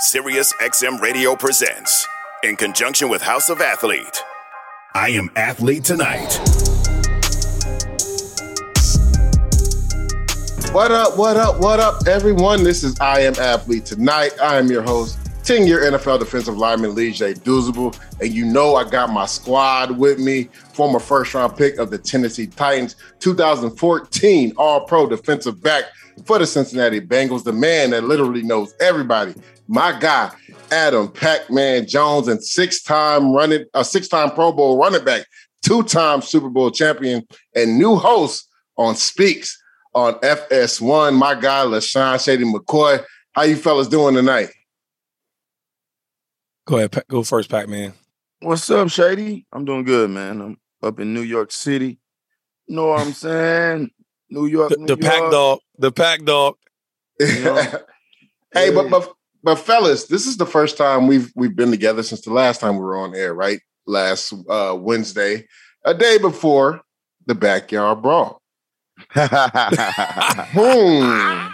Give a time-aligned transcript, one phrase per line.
[0.00, 2.06] Sirius XM Radio presents,
[2.44, 4.22] in conjunction with House of Athlete,
[4.94, 6.38] I Am Athlete Tonight.
[10.70, 12.62] What up, what up, what up, everyone?
[12.62, 14.34] This is I Am Athlete Tonight.
[14.40, 17.98] I am your host, 10 year NFL defensive lineman Leger Douzable.
[18.20, 21.98] And you know, I got my squad with me, former first round pick of the
[21.98, 25.86] Tennessee Titans, 2014 All Pro defensive back
[26.24, 29.34] for the Cincinnati Bengals, the man that literally knows everybody.
[29.66, 30.30] My guy,
[30.70, 35.26] Adam Pac-Man Jones, and six-time running, a six-time Pro Bowl running back,
[35.62, 39.60] two-time Super Bowl champion, and new host on Speaks
[39.94, 41.16] on FS1.
[41.16, 43.04] My guy, LeSean Shady McCoy.
[43.32, 44.48] How you fellas doing tonight?
[46.66, 47.94] Go ahead, go first, Pac Man.
[48.40, 49.46] What's up, Shady?
[49.52, 50.40] I'm doing good, man.
[50.40, 51.98] I'm up in New York City.
[52.66, 53.90] You know what I'm saying?
[54.30, 56.56] New York, The, New the pack dog, the pack dog.
[57.18, 59.12] hey, but, but
[59.42, 62.74] but fellas, this is the first time we've we've been together since the last time
[62.74, 63.60] we were on air, right?
[63.86, 65.46] Last uh, Wednesday,
[65.84, 66.82] a day before
[67.26, 68.40] the backyard brawl.
[70.50, 71.48] Hmm.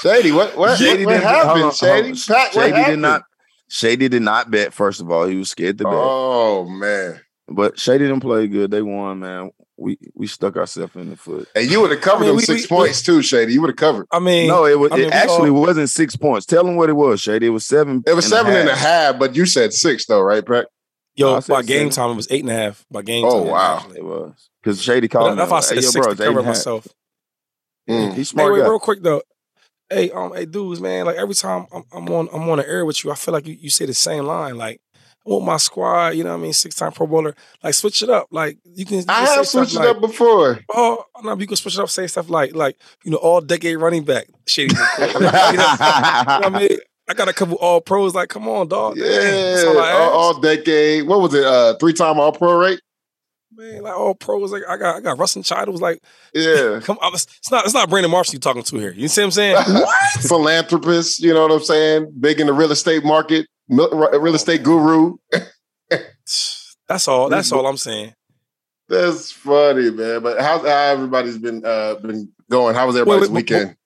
[0.00, 1.64] Shady, what what, Shady what, what didn't- hold happened?
[1.64, 2.36] on, Shady, hold on.
[2.36, 3.22] Pat, what Shady did not.
[3.68, 4.72] Shady did not bet.
[4.74, 5.92] First of all, he was scared to bet.
[5.94, 8.70] Oh man, But Shady didn't play good.
[8.70, 9.50] They won, man.
[9.76, 11.48] We we stuck ourselves in the foot.
[11.56, 13.54] and you would have covered I mean, them we- six we- points too, Shady.
[13.54, 14.06] You would have covered.
[14.12, 14.92] I mean, No, it was.
[14.92, 16.46] I mean, it actually all- wasn't six points.
[16.46, 17.46] Tell them what it was, Shady.
[17.46, 18.02] It was seven.
[18.06, 20.68] It was seven and a half, but you said six though, right, Pat?
[21.16, 22.04] yo, I said by game seven.
[22.06, 22.84] time it was eight and a half.
[22.90, 23.76] By game Oh, time, wow.
[23.78, 23.98] actually.
[23.98, 25.36] It was because Shady But called me.
[25.38, 26.50] That's why I like, said hey, six bro, to cover and a half.
[26.56, 26.86] myself.
[27.90, 28.08] Mm.
[28.10, 28.68] He's Hey, smart wait, guy.
[28.68, 29.22] real quick though.
[29.90, 31.04] Hey, um, hey, dudes, man.
[31.06, 33.46] Like every time I'm, I'm on, I'm on the air with you, I feel like
[33.46, 34.56] you, you say the same line.
[34.56, 34.80] Like,
[35.26, 36.10] I want my squad.
[36.10, 36.52] You know what I mean?
[36.52, 37.34] Six time Pro Bowler.
[37.62, 38.28] Like, switch it up.
[38.30, 38.98] Like, you can.
[38.98, 40.60] You I can say have stuff switched it like, up before.
[40.74, 41.90] Oh no, you can switch it up.
[41.90, 44.26] Say stuff like, like you know, all decade running back.
[44.46, 44.74] Shady.
[44.98, 46.78] you know, you know what I mean?
[47.08, 48.14] I got a couple all pros.
[48.14, 48.96] Like, come on, dog.
[48.96, 51.06] Yeah, all, all, all, decade.
[51.06, 51.44] What was it?
[51.44, 52.80] Uh, three time All Pro, right?
[53.56, 54.52] Man, like all pros.
[54.52, 55.80] Like, I got, I got Russell Child.
[55.80, 56.00] like,
[56.34, 56.80] Yeah.
[56.82, 57.14] come on.
[57.14, 58.92] It's not, it's not Brandon Marshall you talking to here.
[58.92, 59.56] You see what I'm saying?
[59.68, 62.12] what Philanthropist, you know what I'm saying?
[62.18, 65.16] Big in the real estate market, real estate guru.
[66.88, 67.28] That's all.
[67.28, 68.14] That's all I'm saying.
[68.88, 70.22] That's funny, man.
[70.22, 72.74] But how's how everybody's been uh been going?
[72.74, 73.76] How was everybody's wait, wait, weekend?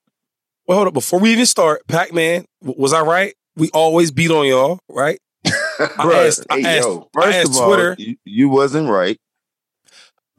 [0.67, 0.95] Well, hold up.
[0.95, 3.35] Before we even start, Pac Man, was I right?
[3.57, 5.19] We always beat on y'all, right?
[5.47, 5.51] I
[5.97, 7.95] Bruh, asked, I asked, yo, I first asked of all, Twitter.
[7.99, 9.17] you, you wasn't right.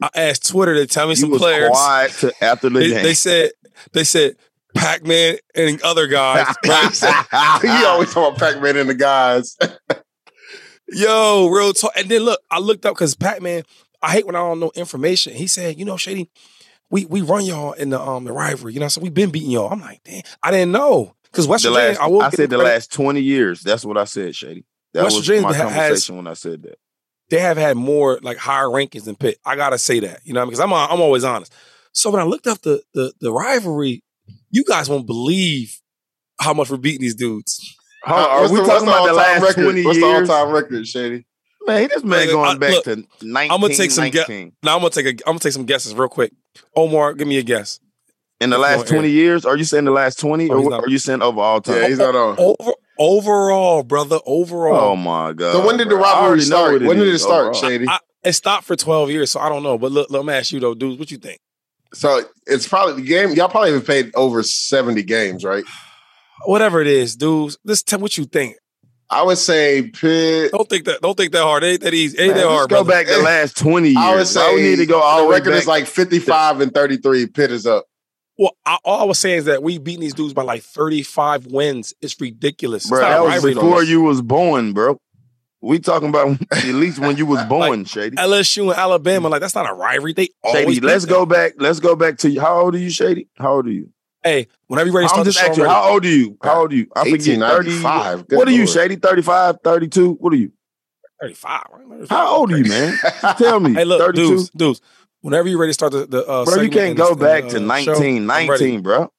[0.02, 1.70] I asked Twitter to tell me You some players.
[2.18, 3.02] to, after the They, game.
[3.02, 3.50] they said,
[3.92, 4.36] they said,
[4.74, 6.46] Pac Man and other guys.
[6.66, 7.58] right?
[7.62, 9.56] you always talk about Pac-Man and the guys.
[10.88, 11.92] Yo, real talk.
[11.96, 13.62] And then look, I looked up because Pac Man.
[14.02, 15.34] I hate when I don't know information.
[15.34, 16.30] He said, you know, Shady,
[16.88, 18.72] we we run y'all in the um the rivalry.
[18.72, 19.70] You know, so we've been beating y'all.
[19.70, 21.98] I'm like, damn, I didn't know because West the Virginia.
[21.98, 22.70] last, I, I said the credit.
[22.72, 23.60] last 20 years.
[23.60, 24.64] That's what I said, Shady.
[24.94, 26.78] That West was Virginia my ha- has- conversation when I said that.
[27.30, 29.38] They have had more like higher rankings than Pitt.
[29.44, 31.52] I gotta say that, you know, because I'm I'm always honest.
[31.92, 34.02] So when I looked up the the the rivalry,
[34.50, 35.80] you guys won't believe
[36.40, 37.76] how much we're beating these dudes.
[38.04, 39.62] Hold on, are What's we the- talking about the last record?
[39.64, 40.28] 20 What's years?
[40.28, 41.26] the all-time record, Shady?
[41.66, 44.28] Man, this man Look, going I- back look, to 19, I'm gonna take some guess.
[44.28, 46.32] Now I'm gonna take a I'm gonna take some guesses real quick.
[46.74, 47.78] Omar, give me a guess.
[48.40, 50.84] In the last on, 20 years, are you saying the last 20 Oh, or not-
[50.84, 51.76] are you saying over all time?
[51.82, 52.36] Yeah, he's not on.
[52.38, 54.92] Over overall, brother, overall.
[54.92, 55.54] oh my God.
[55.54, 56.04] So when did the bro.
[56.04, 56.82] I rivalry start?
[56.82, 57.60] When did it is start, overall.
[57.70, 57.88] Shady?
[57.88, 59.78] I, it stopped for 12 years, so I don't know.
[59.78, 61.40] But look, let me ask you though, dudes, what you think?
[61.94, 63.30] So it's probably the game.
[63.30, 65.64] Y'all probably have played over 70 games, right?
[66.44, 68.56] Whatever it is, dudes, just tell what you think.
[69.12, 70.52] I would say Pitt.
[70.52, 71.00] Don't think that.
[71.00, 71.64] Don't think that hard.
[71.64, 72.16] It ain't that easy.
[72.16, 72.90] It ain't Man, that let's hard, go brother.
[72.90, 73.96] back the last 20 years.
[73.98, 75.58] I would Why say we need to go all the the way record back.
[75.62, 77.26] is like 55 and 33.
[77.26, 77.86] Pitt is up.
[78.40, 81.44] Well, I, all I was saying is that we beating these dudes by like 35
[81.48, 81.92] wins.
[82.00, 82.88] It's ridiculous.
[82.88, 84.98] Bro, it's that was before you was born, bro.
[85.60, 88.16] We talking about at least when you was born, Shady.
[88.16, 90.14] LSU and Alabama, like that's not a rivalry.
[90.14, 91.12] They always Shady, beat let's them.
[91.12, 91.52] go back.
[91.58, 92.40] Let's go back to you.
[92.40, 93.28] How old are you, Shady?
[93.36, 93.90] How old are you?
[94.24, 96.38] Hey, whenever you ready to I'm start the just show, asking, how old are you?
[96.42, 96.86] How old are you?
[96.96, 97.20] I forget.
[97.20, 98.26] 30, 1895.
[98.26, 98.96] Good what are you, Shady?
[98.96, 100.12] 35, 32?
[100.14, 100.50] What are you?
[101.20, 101.60] 35.
[101.72, 102.08] right?
[102.08, 102.96] How old are you, man?
[103.36, 103.74] Tell me.
[103.74, 104.28] Hey, look, 32?
[104.28, 104.80] dudes, dudes.
[105.22, 107.50] Whenever you're ready to start the, the uh, Bro, you can't go this- back in
[107.50, 107.84] to the, uh, 19,
[108.26, 108.64] show, I'm ready.
[108.64, 108.98] 19, bro.
[109.00, 109.12] Let's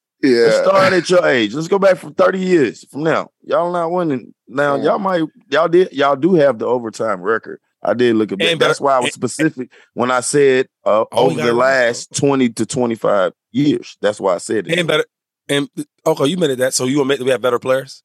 [0.56, 0.62] Yeah.
[0.62, 1.54] start at your age.
[1.54, 3.30] Let's go back for 30 years from now.
[3.42, 4.34] Y'all not winning.
[4.48, 7.60] Now, y'all might, y'all did, y'all do have the overtime record.
[7.82, 8.58] I did look at that.
[8.60, 11.86] That's why I was and- specific when I said uh, Oh, over the it right.
[11.86, 13.96] last 20 to 25 years.
[14.00, 14.78] That's why I said it.
[14.78, 15.04] And better.
[15.48, 15.68] And
[16.06, 16.74] okay, you admitted that.
[16.74, 18.04] So you admit that we have better players?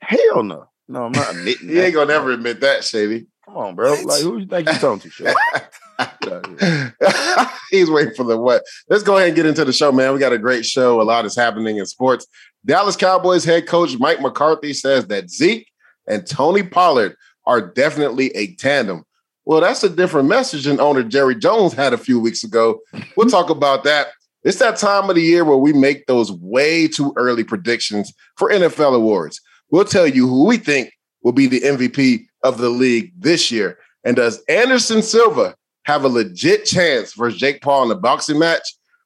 [0.00, 0.64] Hell no.
[0.88, 3.26] No, I'm not admitting You ain't gonna never admit that, Shady.
[3.44, 3.92] Come on, bro.
[4.04, 5.34] Like, who you think you talking to?
[7.70, 8.62] He's waiting for the what.
[8.88, 10.12] Let's go ahead and get into the show, man.
[10.12, 11.00] We got a great show.
[11.00, 12.26] A lot is happening in sports.
[12.64, 15.68] Dallas Cowboys head coach Mike McCarthy says that Zeke
[16.06, 17.16] and Tony Pollard
[17.46, 19.04] are definitely a tandem.
[19.44, 22.80] Well, that's a different message than owner Jerry Jones had a few weeks ago.
[23.16, 24.08] We'll talk about that.
[24.42, 28.50] It's that time of the year where we make those way too early predictions for
[28.50, 29.40] NFL awards.
[29.70, 33.78] We'll tell you who we think will be the MVP of the league this year.
[34.04, 38.62] And does Anderson Silva have a legit chance versus Jake Paul in the boxing match?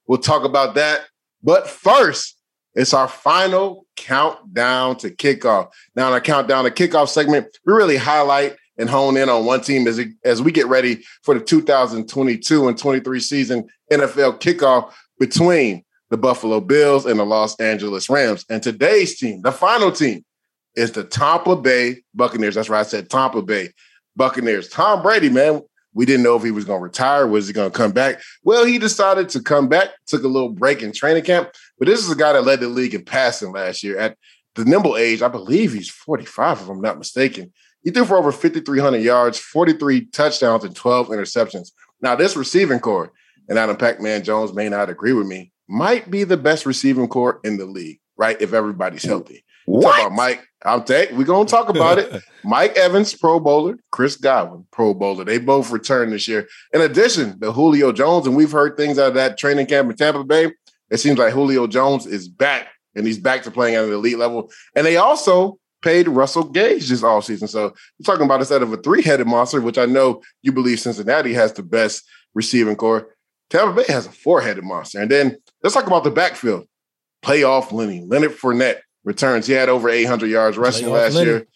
[0.06, 1.02] We'll talk about that.
[1.42, 2.36] But first,
[2.74, 5.68] it's our final countdown to kickoff.
[5.94, 9.60] Now, in our countdown to kickoff segment, we really highlight and hone in on one
[9.60, 14.92] team as, it, as we get ready for the 2022 and 23 season NFL kickoff
[15.18, 18.46] between the Buffalo Bills and the Los Angeles Rams.
[18.48, 20.24] And today's team, the final team,
[20.76, 22.54] is the Tampa Bay Buccaneers.
[22.54, 23.70] That's right, I said Tampa Bay
[24.16, 24.68] Buccaneers.
[24.68, 25.62] Tom Brady, man,
[25.92, 27.26] we didn't know if he was going to retire.
[27.26, 28.20] Was he going to come back?
[28.44, 31.50] Well, he decided to come back, took a little break in training camp.
[31.78, 34.16] But this is a guy that led the league in passing last year at
[34.54, 35.22] the nimble age.
[35.22, 37.52] I believe he's 45, if I'm not mistaken.
[37.82, 41.70] He threw for over 5,300 yards, 43 touchdowns, and 12 interceptions.
[42.02, 43.12] Now, this receiving corps,
[43.48, 47.08] and Adam Pac Man Jones may not agree with me, might be the best receiving
[47.08, 48.40] corps in the league, right?
[48.40, 49.44] If everybody's healthy.
[49.66, 50.46] Talk about Mike.
[50.64, 51.16] I'm taking.
[51.16, 52.22] We're gonna talk about it.
[52.44, 53.78] Mike Evans, Pro Bowler.
[53.90, 55.24] Chris Godwin, Pro Bowler.
[55.24, 56.48] They both returned this year.
[56.72, 59.96] In addition, the Julio Jones, and we've heard things out of that training camp in
[59.96, 60.52] Tampa Bay.
[60.90, 64.18] It seems like Julio Jones is back, and he's back to playing at an elite
[64.18, 64.50] level.
[64.74, 67.48] And they also paid Russell Gage this offseason.
[67.48, 71.32] So you're talking about instead of a three-headed monster, which I know you believe Cincinnati
[71.32, 72.04] has the best
[72.34, 73.08] receiving corps.
[73.48, 75.00] Tampa Bay has a four-headed monster.
[75.00, 76.66] And then let's talk about the backfield.
[77.24, 79.46] Playoff Lenny, Leonard Fournette returns.
[79.46, 81.46] He had over 800 yards rushing Playoff last year,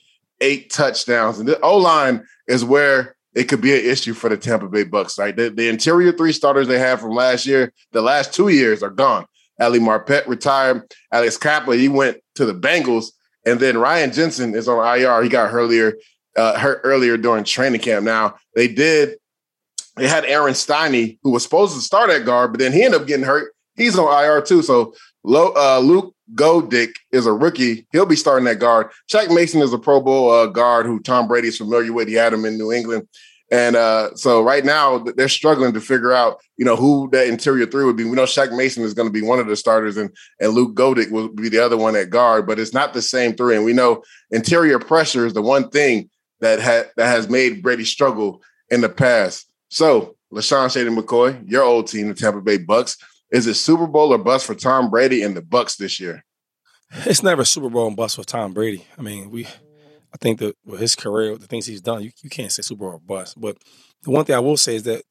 [0.41, 1.39] eight touchdowns.
[1.39, 4.85] And the O line is where it could be an issue for the Tampa Bay
[4.85, 5.19] Bucks.
[5.19, 8.83] Right, the, the interior three starters they had from last year, the last two years
[8.83, 9.27] are gone.
[9.61, 10.93] Ali Marpet retired.
[11.13, 13.13] Alex Cappa he went to the Bengals,
[13.47, 15.23] and then Ryan Jensen is on IR.
[15.23, 15.95] He got earlier,
[16.37, 18.05] uh, hurt earlier during training camp.
[18.05, 19.19] Now they did.
[19.97, 23.01] They had Aaron Stinnie, who was supposed to start at guard, but then he ended
[23.01, 23.55] up getting hurt.
[23.77, 24.63] He's on IR too.
[24.63, 27.87] So Lo, uh, Luke Goedeke is a rookie.
[27.93, 28.91] He'll be starting that guard.
[29.13, 32.09] Shaq Mason is a Pro Bowl uh, guard who Tom Brady is familiar with.
[32.09, 33.07] He had him in New England.
[33.51, 37.67] And uh, so right now they're struggling to figure out, you know, who that interior
[37.67, 38.05] three would be.
[38.05, 40.11] We know Shaq Mason is going to be one of the starters, and
[40.41, 42.47] and Luke Goedeke will be the other one at guard.
[42.47, 43.55] But it's not the same three.
[43.55, 46.09] And we know interior pressure is the one thing
[46.41, 49.47] that ha- that has made Brady struggle in the past.
[49.69, 52.97] So LeSean Shady McCoy, your old team, the Tampa Bay Bucks,
[53.35, 56.25] is it Super Bowl or bust for Tom Brady and the Bucks this year?
[57.07, 58.87] It's never Super Bowl and bust with Tom Brady.
[58.97, 62.31] I mean, we, I think that with his career, the things he's done, you, you
[62.31, 63.41] can't say Super Bowl or bust.
[63.41, 63.59] But
[64.05, 65.03] the one thing I will say is that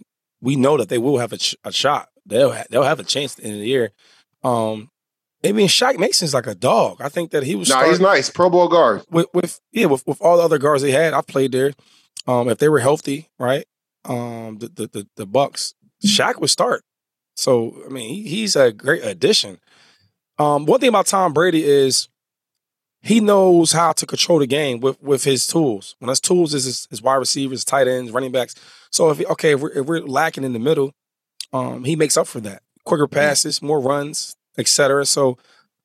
[0.42, 2.08] we know that they will have a, ch- a shot.
[2.26, 3.92] They'll ha- they'll have a chance at the end of the year.
[4.44, 4.90] Um,
[5.46, 7.02] I mean, Shaq Mason's like a dog.
[7.02, 7.68] I think that he was.
[7.70, 8.30] No, he's nice.
[8.30, 9.04] Pro Bowl guard.
[9.12, 11.14] with with yeah with, with all the other guards they had.
[11.14, 11.74] I've played there.
[12.26, 13.66] Um, if they were healthy, right?
[14.06, 15.74] Um, the the the, the Bucks,
[16.06, 16.84] Shaq would start.
[17.36, 19.60] So I mean, he, he's a great addition.
[20.40, 22.10] Um, one thing about Tom Brady is
[23.02, 25.96] he knows how to control the game with with his tools.
[26.00, 28.56] When his tools is his, his wide receivers, tight ends, running backs.
[28.92, 30.94] So if okay, if we're, if we're lacking in the middle,
[31.52, 32.64] um, he makes up for that.
[32.86, 35.06] Quicker passes, more runs, etc.
[35.06, 35.38] So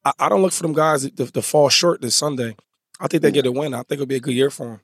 [0.04, 2.56] I, I don't look for them guys to, to fall short this Sunday.
[3.00, 3.74] I think they get a win.
[3.74, 4.80] I think it'll be a good year for them.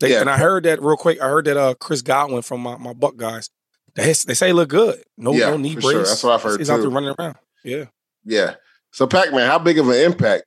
[0.00, 0.20] They, Yeah.
[0.20, 1.20] And I heard that real quick.
[1.20, 3.50] I heard that uh, Chris Godwin from my, my Buck guys.
[3.98, 5.02] They, they say look good.
[5.16, 5.84] No, Yeah, no knee brace.
[5.84, 6.04] sure.
[6.04, 7.36] That's what I've heard, He's out there running around.
[7.64, 7.86] Yeah.
[8.24, 8.54] Yeah.
[8.92, 10.44] So Pac Man, how big of an impact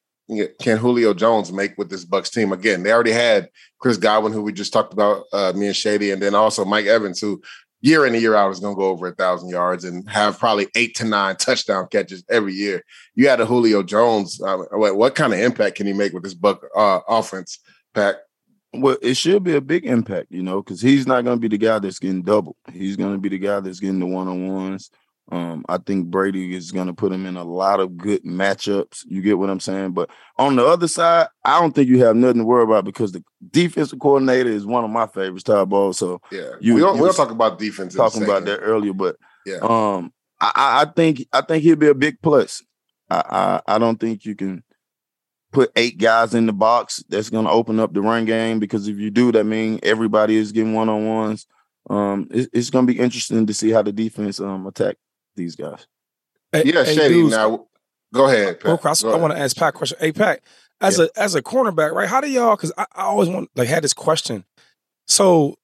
[0.62, 2.53] can Julio Jones make with this Bucks team?
[2.53, 6.12] Again, they already had Chris Godwin, who we just talked about, uh, me and Shady,
[6.12, 7.41] and then also Mike Evans, who
[7.81, 10.39] year in and year out is going to go over a thousand yards and have
[10.39, 12.84] probably eight to nine touchdown catches every year.
[13.15, 14.41] You had a Julio Jones.
[14.41, 17.60] Uh, what, what, kind of impact can he make with this Buck uh, offense,
[17.93, 18.17] Pat?
[18.74, 21.50] Well, it should be a big impact, you know, because he's not going to be
[21.50, 22.56] the guy that's getting double.
[22.72, 24.90] He's going to be the guy that's getting the one on ones.
[25.32, 29.06] Um, I think Brady is going to put him in a lot of good matchups.
[29.08, 29.92] You get what I'm saying?
[29.92, 33.13] But on the other side, I don't think you have nothing to worry about because
[33.13, 35.98] the defensive coordinator is one of my favorites, Todd Bowles.
[36.00, 37.96] So yeah, you, we don't, we don't talk about defense.
[37.96, 40.12] Talking about that earlier, but yeah, um,
[40.42, 40.51] I,
[40.82, 42.62] I think I think he'll be a big plus.
[43.10, 44.63] I, I I don't think you can
[45.51, 47.03] put eight guys in the box.
[47.10, 50.36] That's going to open up the run game because if you do, that mean everybody
[50.36, 51.48] is getting one on ones.
[51.89, 54.98] Um, it, it's going to be interesting to see how the defense um attack
[55.36, 55.88] these guys.
[56.51, 57.13] Hey, yeah, hey, Shady.
[57.15, 57.67] Dudes, now,
[58.13, 58.60] go ahead.
[58.60, 58.86] Pat.
[58.86, 59.98] I, I want to ask Pat a question.
[60.00, 60.41] Hey, Pat,
[60.79, 61.05] as yeah.
[61.15, 62.08] a as a cornerback, right?
[62.08, 62.55] How do y'all?
[62.55, 64.46] Because I, I, always want like had this question.
[65.08, 65.55] So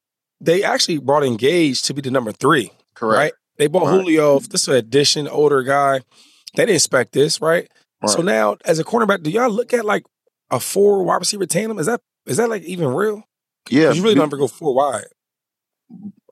[0.41, 2.71] they actually brought in Gage to be the number three.
[2.93, 3.17] Correct.
[3.17, 3.33] Right?
[3.57, 3.99] They bought right.
[3.99, 4.39] Julio.
[4.39, 6.01] This is an addition, older guy.
[6.55, 7.69] They didn't expect this, right?
[8.01, 8.09] Right?
[8.09, 10.03] So now, as a cornerback, do y'all look at like
[10.49, 11.79] a four wide receiver tandem?
[11.79, 13.23] Is that is that like even real?
[13.69, 15.05] Yeah, you really don't ever go four wide.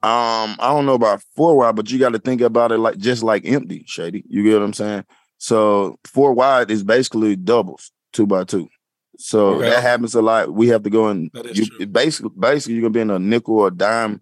[0.03, 2.97] Um, I don't know about four wide, but you got to think about it like
[2.97, 4.23] just like empty, shady.
[4.27, 5.05] You get what I'm saying?
[5.37, 8.69] So four wide is basically doubles, two by two.
[9.17, 9.69] So okay.
[9.69, 10.53] that happens a lot.
[10.53, 13.71] We have to go and you basically basically you're gonna be in a nickel or
[13.71, 14.21] dime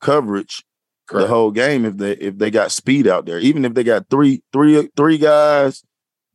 [0.00, 0.62] coverage
[1.08, 1.22] Correct.
[1.22, 3.38] the whole game if they if they got speed out there.
[3.38, 5.82] Even if they got three three three guys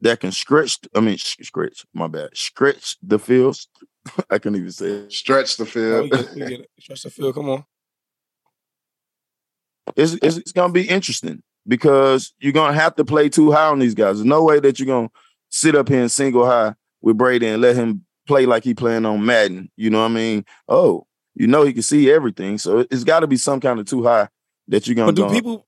[0.01, 0.79] that can stretch.
[0.96, 1.86] I mean stretch.
[1.93, 2.29] My bad.
[2.34, 3.58] Stretch the field.
[4.29, 5.13] I can't even say it.
[5.13, 5.93] Stretch the field.
[5.93, 7.36] Oh, we get, we get Stretch the field.
[7.36, 7.65] Come on
[9.96, 13.51] it's, it's, it's going to be interesting because you're going to have to play too
[13.51, 14.17] high on these guys.
[14.17, 15.13] There's no way that you're going to
[15.50, 19.05] sit up here and single high with Brady and let him play like he playing
[19.05, 19.70] on Madden.
[19.75, 20.46] You know what I mean?
[20.67, 21.05] Oh,
[21.36, 24.03] you know he can see everything, so it's got to be some kind of too
[24.03, 24.27] high
[24.67, 25.13] that you're gonna.
[25.13, 25.67] But do go people?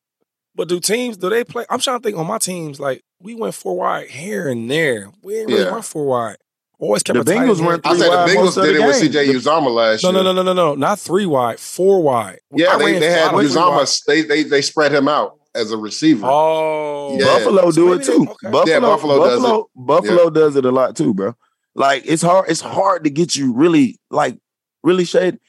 [0.56, 1.16] But do teams?
[1.16, 1.66] Do they play?
[1.70, 2.82] I'm trying to think on my teams.
[2.82, 5.10] Like we went four wide here and there.
[5.24, 5.72] We didn't really yeah.
[5.72, 6.38] went four wide.
[6.78, 7.86] Always kept the Bengals went.
[7.88, 10.24] I said the Bengals did it with CJ Uzomah last no, year.
[10.24, 12.40] No, no, no, no, no, not three wide, four wide.
[12.54, 14.04] Yeah, they, they had Uzomah.
[14.06, 16.28] They, they they spread him out as a receiver.
[16.30, 17.26] Oh, yeah.
[17.26, 18.28] Buffalo do it too.
[18.30, 18.52] Okay.
[18.52, 19.66] Buffalo, yeah, Buffalo, Buffalo does it.
[19.76, 20.30] Buffalo yeah.
[20.30, 21.36] does it a lot too, bro.
[21.74, 22.50] Like it's hard.
[22.50, 24.38] It's hard to get you really like
[24.84, 25.40] really shade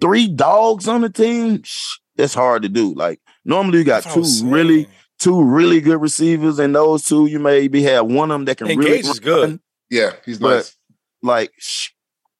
[0.00, 1.62] three dogs on the team.
[1.64, 2.92] Shh, that's hard to do.
[2.92, 4.88] Like normally you got two really
[5.22, 8.70] two really good receivers, and those two you maybe have one of them that can
[8.70, 9.60] Engage really is good.
[9.90, 10.76] Yeah, he's nice
[11.22, 11.90] like shh,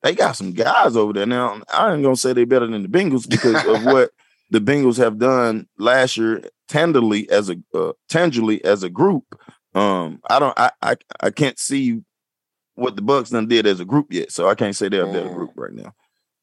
[0.02, 1.26] they got some guys over there.
[1.26, 4.10] Now I ain't gonna say they're better than the Bengals because of what
[4.50, 9.38] the Bengals have done last year, tenderly as a uh, tangibly as a group.
[9.74, 12.02] Um, I don't, I, I, I can't see
[12.74, 15.12] what the Bucks done did as a group yet, so I can't say they're a
[15.12, 15.94] better group right now.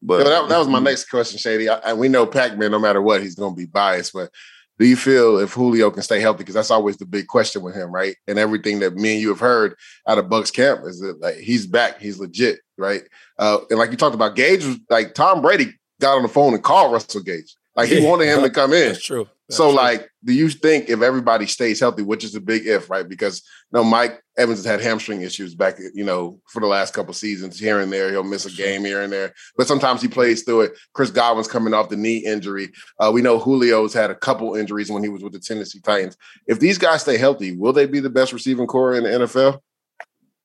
[0.01, 1.69] But that, that, was my next question, Shady.
[1.69, 4.13] I, we know Pac-Man, no matter what, he's going to be biased.
[4.13, 4.31] But
[4.79, 6.39] do you feel if Julio can stay healthy?
[6.39, 8.15] Because that's always the big question with him, right?
[8.27, 9.75] And everything that me and you have heard
[10.07, 13.03] out of Bucks camp is that like he's back, he's legit, right?
[13.37, 16.53] Uh, and like you talked about, Gage was like Tom Brady got on the phone
[16.53, 17.53] and called Russell Gage.
[17.75, 18.89] Like he wanted him to come in.
[18.89, 19.27] That's true.
[19.47, 19.77] That's so true.
[19.77, 23.07] like, do you think if everybody stays healthy, which is a big if, right?
[23.07, 26.93] Because you know, Mike Evans has had hamstring issues back, you know, for the last
[26.93, 28.09] couple seasons here and there.
[28.09, 30.71] He'll miss a game here and there, but sometimes he plays through it.
[30.93, 32.71] Chris Godwin's coming off the knee injury.
[32.99, 36.17] Uh, we know Julio's had a couple injuries when he was with the Tennessee Titans.
[36.47, 39.59] If these guys stay healthy, will they be the best receiving corps in the NFL?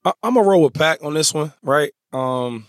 [0.05, 1.93] I- am a roll with Pack on this one, right?
[2.13, 2.67] Um,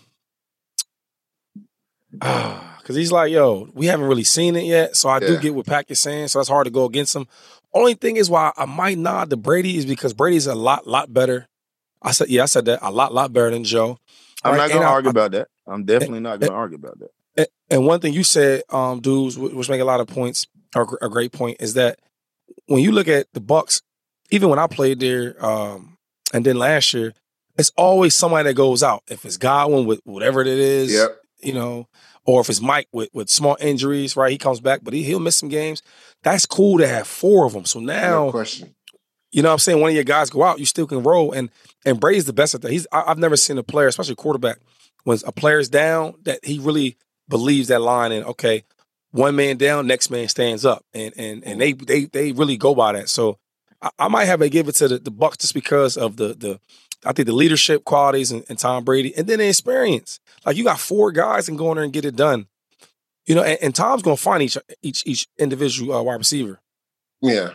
[2.86, 4.96] because he's like, yo, we haven't really seen it yet.
[4.96, 5.26] So I yeah.
[5.26, 6.28] do get what Pack is saying.
[6.28, 7.26] So that's hard to go against him.
[7.76, 11.12] Only thing is why I might nod to Brady is because Brady's a lot, lot
[11.12, 11.46] better.
[12.00, 13.98] I said, yeah, I said that a lot, lot better than Joe.
[14.42, 14.56] I'm right?
[14.56, 15.48] not gonna and argue I, about that.
[15.66, 17.50] I'm definitely and, not gonna and, argue about that.
[17.68, 21.10] And, one thing you said, um, dudes, which make a lot of points, or a
[21.10, 21.98] great point, is that
[22.64, 23.82] when you look at the Bucks,
[24.30, 25.98] even when I played there, um,
[26.32, 27.12] and then last year,
[27.58, 29.02] it's always somebody that goes out.
[29.08, 31.10] If it's Godwin with whatever it is, yep.
[31.42, 31.88] you know,
[32.26, 34.32] or if it's Mike with, with small injuries, right?
[34.32, 35.82] He comes back, but he, he'll miss some games.
[36.22, 37.64] That's cool to have four of them.
[37.64, 38.74] So now, no question.
[39.30, 39.80] You know what I'm saying?
[39.80, 41.32] One of your guys go out, you still can roll.
[41.32, 41.50] And
[41.84, 42.72] and Brady's the best at that.
[42.72, 44.58] He's I, have never seen a player, especially a quarterback,
[45.04, 46.96] when a player's down, that he really
[47.28, 48.64] believes that line and okay,
[49.10, 50.84] one man down, next man stands up.
[50.94, 53.08] And and and they they they really go by that.
[53.08, 53.38] So
[53.80, 56.28] I, I might have to give it to the, the Bucks just because of the
[56.28, 56.60] the
[57.04, 60.18] I think the leadership qualities and, and, Tom Brady, and then the experience.
[60.46, 62.46] Like you got four guys and go in there and get it done.
[63.26, 66.60] You know, and, and Tom's going to find each each each individual uh, wide receiver.
[67.20, 67.54] Yeah.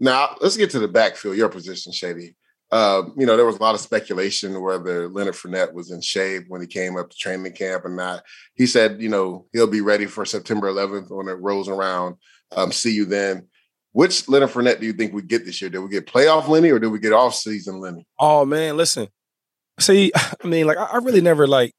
[0.00, 1.36] Now let's get to the backfield.
[1.36, 2.34] Your position, Shady.
[2.72, 6.44] Uh, you know, there was a lot of speculation whether Leonard Fournette was in shape
[6.48, 8.22] when he came up to training camp or not.
[8.54, 12.14] He said, you know, he'll be ready for September 11th when it rolls around.
[12.56, 13.48] Um, see you then.
[13.92, 15.68] Which Leonard Fournette do you think we get this year?
[15.68, 18.06] Did we get playoff Lenny or did we get off season Lenny?
[18.20, 19.08] Oh man, listen.
[19.80, 20.12] See,
[20.44, 21.74] I mean, like I really never like.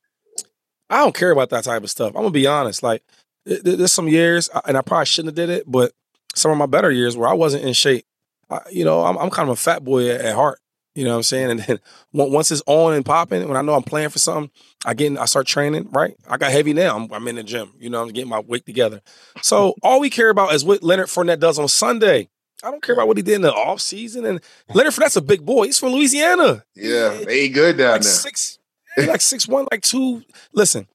[0.91, 2.09] I don't care about that type of stuff.
[2.09, 2.83] I'm gonna be honest.
[2.83, 3.01] Like,
[3.45, 5.93] there's some years, and I probably shouldn't have did it, but
[6.35, 8.05] some of my better years where I wasn't in shape.
[8.49, 10.59] I, you know, I'm, I'm kind of a fat boy at, at heart.
[10.93, 11.51] You know what I'm saying?
[11.51, 11.79] And then
[12.11, 14.51] once it's on and popping, when I know I'm playing for something,
[14.85, 16.15] I get in, I start training, right?
[16.27, 16.97] I got heavy now.
[16.97, 17.71] I'm, I'm in the gym.
[17.79, 19.01] You know, I'm getting my weight together.
[19.41, 22.27] So all we care about is what Leonard Fournette does on Sunday.
[22.63, 24.25] I don't care about what he did in the off season.
[24.25, 24.41] And
[24.73, 25.65] Leonard Fournette's a big boy.
[25.65, 26.63] He's from Louisiana.
[26.75, 28.11] Yeah, they good down like there.
[28.11, 28.59] Six,
[28.97, 30.23] like six one, like two.
[30.53, 30.87] Listen,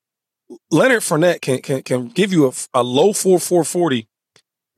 [0.71, 4.09] Leonard Fournette can can can give you a, a low four four forty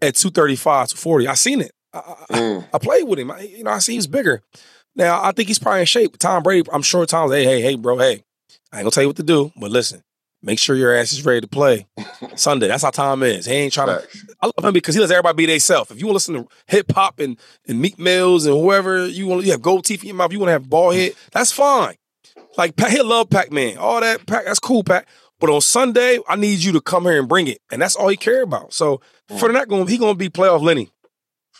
[0.00, 1.26] at two thirty five to forty.
[1.26, 1.72] I seen it.
[1.92, 2.64] I, mm.
[2.64, 3.30] I, I, played with him.
[3.30, 4.42] I, you know, I see he's bigger.
[4.94, 6.18] Now I think he's probably in shape.
[6.18, 8.22] Tom Brady, I'm sure Tom's, hey, hey, hey, bro, hey,
[8.72, 10.02] I ain't gonna tell you what to do, but listen,
[10.42, 11.87] make sure your ass is ready to play
[12.37, 12.68] Sunday.
[12.68, 13.46] That's how Tom is.
[13.46, 14.06] He ain't trying to.
[14.42, 15.90] I love him because he lets everybody be themselves.
[15.90, 19.26] If you want to listen to hip hop and and Meek Mills and whoever you
[19.26, 20.32] want, you have gold teeth in your mouth.
[20.32, 21.14] You want to have ball head.
[21.32, 21.96] That's fine.
[22.57, 23.78] Like he love Pac Man.
[23.78, 24.47] All that Pac.
[24.47, 25.07] That's cool, Pac.
[25.40, 28.09] But on Sunday, I need you to come here and bring it, and that's all
[28.09, 28.73] he care about.
[28.73, 29.00] So
[29.31, 29.38] mm.
[29.38, 30.90] for that, going he gonna be playoff Lenny.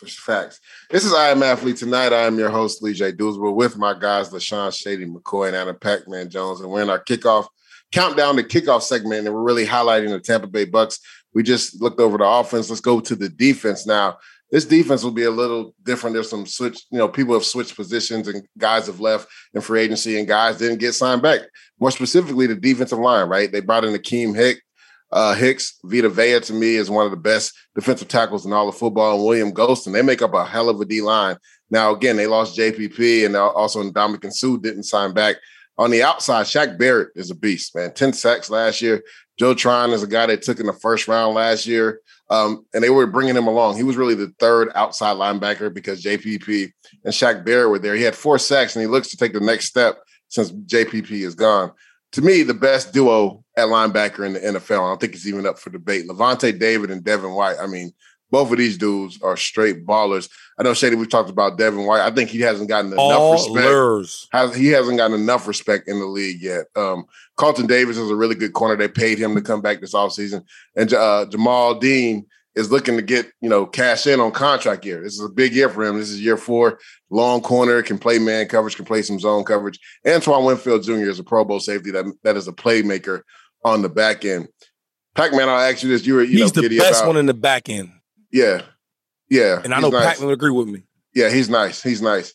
[0.07, 0.61] Facts.
[0.91, 1.77] This is I Am Athlete.
[1.77, 5.77] Tonight, I am your host, Leger We're with my guys, LeSean Shady McCoy and Adam
[5.77, 6.61] Pac-Man Jones.
[6.61, 7.49] And we're in our kickoff
[7.91, 11.01] countdown to kickoff segment, and we're really highlighting the Tampa Bay Bucks.
[11.35, 12.71] We just looked over the offense.
[12.71, 14.19] Let's go to the defense now.
[14.51, 16.15] This defense will be a little different.
[16.15, 19.83] There's some switch, you know, people have switched positions and guys have left in free
[19.83, 21.41] agency and guys didn't get signed back.
[21.79, 23.53] More specifically, the defensive line, right?
[23.53, 24.63] They brought in Akiem Hick,
[25.13, 28.69] uh, Hicks, Vita Vea to me is one of the best defensive tackles in all
[28.69, 29.93] of football, and William Gholston.
[29.93, 31.37] They make up a hell of a D line.
[31.71, 35.37] Now, again, they lost JPP, and also Ndamukong Suh didn't sign back.
[35.77, 37.93] On the outside, Shaq Barrett is a beast, man.
[37.95, 39.03] 10 sacks last year.
[39.39, 42.01] Joe Tryon is a guy they took in the first round last year,
[42.31, 43.77] um, and they were bringing him along.
[43.77, 46.71] He was really the third outside linebacker because JPP
[47.05, 47.95] and Shaq Barrett were there.
[47.95, 51.35] He had four sacks, and he looks to take the next step since JPP is
[51.35, 51.73] gone
[52.13, 54.85] to me, the best duo at linebacker in the NFL.
[54.85, 56.09] I don't think it's even up for debate.
[56.09, 57.57] Lavonte David and Devin White.
[57.61, 57.93] I mean,
[58.31, 60.29] both of these dudes are straight ballers.
[60.59, 62.03] I know Shady, we've talked about Devin White.
[62.03, 64.57] I think he hasn't gotten enough respect.
[64.57, 66.67] He hasn't gotten enough respect in the league yet.
[66.77, 68.77] Um, Carlton Davis is a really good corner.
[68.77, 70.45] They paid him to come back this offseason.
[70.77, 75.01] And uh, Jamel Dean is looking to get, you know, cash in on contract year.
[75.01, 75.97] This is a big year for him.
[75.97, 76.81] This is year four.
[77.09, 79.79] Long corner, can play man coverage, can play some zone coverage.
[80.07, 81.09] Antoine Winfield Jr.
[81.09, 83.23] is a Pro Bowl safety that, that is a playmaker
[83.65, 84.49] on the back end.
[85.15, 86.07] Pac-Man, I'll ask you this.
[86.07, 87.93] You were, you He's know, the best about, one in the back end.
[88.31, 88.63] Yeah.
[89.29, 89.61] Yeah.
[89.63, 90.05] And I know nice.
[90.05, 90.83] Pac-Man would agree with me.
[91.15, 91.83] Yeah, he's nice.
[91.83, 92.33] He's nice.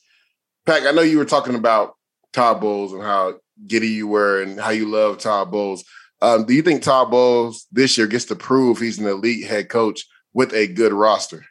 [0.66, 1.96] Pac, I know you were talking about
[2.32, 3.36] Todd Bowles and how
[3.68, 5.84] giddy you were and how you love Todd Bowles.
[6.22, 9.70] Um, do you think Todd Bowles this year gets to prove he's an elite head
[9.70, 11.46] coach with a good roster?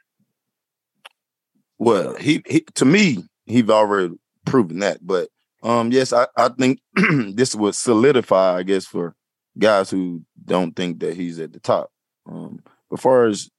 [1.78, 4.14] Well, he, he to me, he's already
[4.46, 5.06] proven that.
[5.06, 5.28] But
[5.62, 6.80] um, yes, I, I think
[7.34, 9.14] this would solidify, I guess, for
[9.58, 11.90] guys who don't think that he's at the top.
[12.26, 13.50] Um, as far as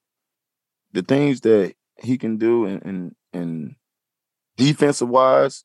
[0.94, 3.76] the things that he can do and and,
[4.56, 5.64] defensive wise,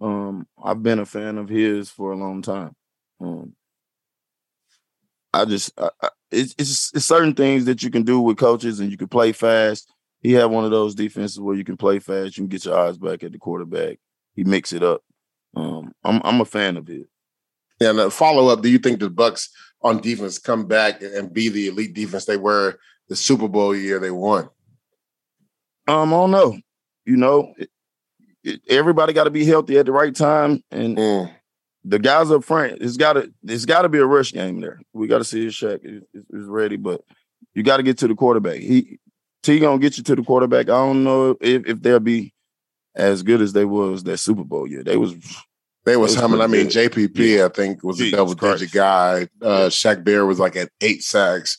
[0.00, 2.74] um, I've been a fan of his for a long time.
[3.20, 3.54] Um,
[5.32, 8.80] I just I, I, it's, it's, it's certain things that you can do with coaches,
[8.80, 9.92] and you can play fast.
[10.20, 12.78] He had one of those defenses where you can play fast, you can get your
[12.78, 13.98] eyes back at the quarterback.
[14.34, 15.02] He mix it up.
[15.54, 17.08] Um, I'm I'm a fan of it.
[17.80, 19.50] Yeah, and a follow up, do you think the Bucks
[19.82, 23.98] on defense come back and be the elite defense they were the Super Bowl year
[23.98, 24.48] they won?
[25.86, 26.58] Um, I don't know.
[27.04, 27.70] You know, it,
[28.44, 31.34] it, everybody got to be healthy at the right time, and mm
[31.84, 34.80] the guys up front, it's got to it's got to be a rush game there.
[34.92, 37.02] We got to see his Shaq is, is ready, but
[37.54, 38.58] you got to get to the quarterback.
[38.58, 38.98] He
[39.42, 40.66] T gonna get you to the quarterback.
[40.66, 42.34] I don't know if, if they'll be
[42.94, 44.82] as good as they was that Super Bowl year.
[44.82, 45.14] They was
[45.86, 46.42] they was, was humming.
[46.42, 47.46] I mean, JPP yeah.
[47.46, 49.28] I think was Jesus a double digit guy.
[49.40, 51.56] Uh, Shaq Bear was like at eight sacks.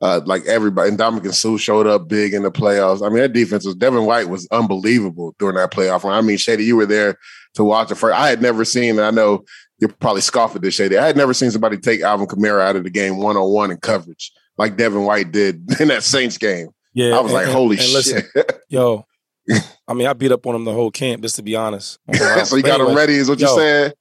[0.00, 3.00] Uh, like everybody, and Ndamukong Suh showed up big in the playoffs.
[3.00, 6.12] I mean, that defense was Devin White was unbelievable during that playoff run.
[6.12, 7.16] I mean, Shady, you were there
[7.54, 8.14] to watch it first.
[8.14, 9.44] I had never seen, and I know
[9.78, 10.98] you're probably scoffing at this, Shady.
[10.98, 13.70] I had never seen somebody take Alvin Kamara out of the game one on one
[13.70, 16.68] in coverage like Devin White did in that Saints game.
[16.92, 18.24] Yeah, I was and, like, holy and, and shit.
[18.34, 19.06] Listen, yo,
[19.88, 21.98] I mean, I beat up on him the whole camp, just to be honest.
[22.44, 23.92] so you got anyway, him ready, is what yo, you're saying?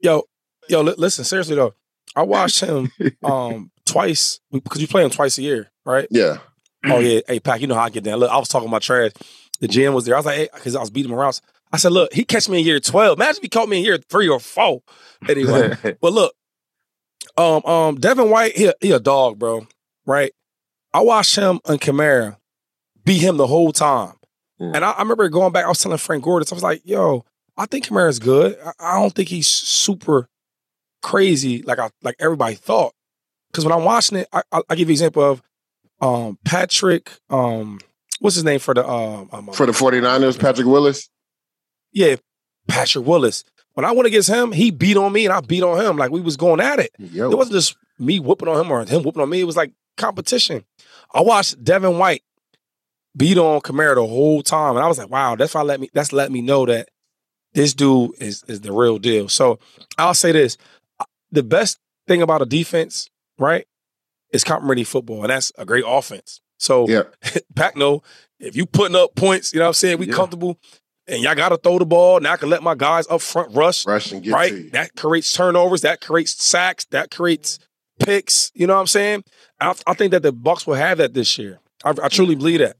[0.00, 0.22] Yo,
[0.68, 1.74] yo, listen, seriously though,
[2.14, 2.90] I watched him
[3.22, 6.06] um twice because you play him twice a year, right?
[6.10, 6.38] Yeah.
[6.84, 8.18] Oh yeah, hey Pac, you know how I get down.
[8.18, 9.12] Look, I was talking about trash.
[9.60, 10.16] The GM was there.
[10.16, 11.40] I was like, hey, because I was beating him around.
[11.72, 13.16] I said, look, he catch me in year 12.
[13.16, 14.82] Imagine if he caught me in year three or four.
[15.28, 15.76] Anyway.
[16.00, 16.34] but look,
[17.36, 19.66] um, um, Devin White, he a, he a dog, bro.
[20.04, 20.32] Right?
[20.92, 22.36] I watched him on Kamara
[23.04, 24.14] beat him the whole time.
[24.60, 24.76] Mm.
[24.76, 27.24] And I, I, remember going back, I was telling Frank Gordon, I was like, yo,
[27.56, 28.56] I think Kamara's good.
[28.64, 30.28] I, I don't think he's super
[31.02, 32.94] crazy like I like everybody thought.
[33.50, 35.42] Because when I'm watching it, I, I, I give you an example of
[36.00, 37.80] um, Patrick, um,
[38.20, 41.08] what's his name for the um, um for the 49ers, Patrick Willis?
[41.92, 42.16] Yeah,
[42.66, 43.44] Patrick Willis.
[43.74, 45.96] When I went against him, he beat on me and I beat on him.
[45.96, 46.90] Like we was going at it.
[46.98, 47.30] Yo.
[47.30, 49.40] It wasn't just me whooping on him or him whooping on me.
[49.40, 50.64] It was like competition.
[51.14, 52.22] I watched Devin White
[53.16, 54.76] beat on Kamara the whole time.
[54.76, 56.88] And I was like, wow, that's why let me that's let me know that
[57.54, 59.28] this dude is is the real deal.
[59.28, 59.58] So
[59.98, 60.56] I'll say this.
[61.32, 63.66] The best thing about a defense, right,
[64.30, 66.40] is complementary football, and that's a great offense.
[66.58, 67.04] So yeah.
[67.56, 68.02] Pack no,
[68.38, 70.14] if you putting up points, you know what I'm saying, we yeah.
[70.14, 70.58] comfortable
[71.06, 72.20] and y'all got to throw the ball.
[72.20, 73.86] Now I can let my guys up front rush.
[73.86, 74.72] Rush and get right.
[74.72, 75.82] That creates turnovers.
[75.82, 76.84] That creates sacks.
[76.86, 77.58] That creates
[77.98, 78.52] picks.
[78.54, 79.24] You know what I'm saying?
[79.60, 81.58] I, I think that the Bucks will have that this year.
[81.84, 82.76] I, I truly believe that.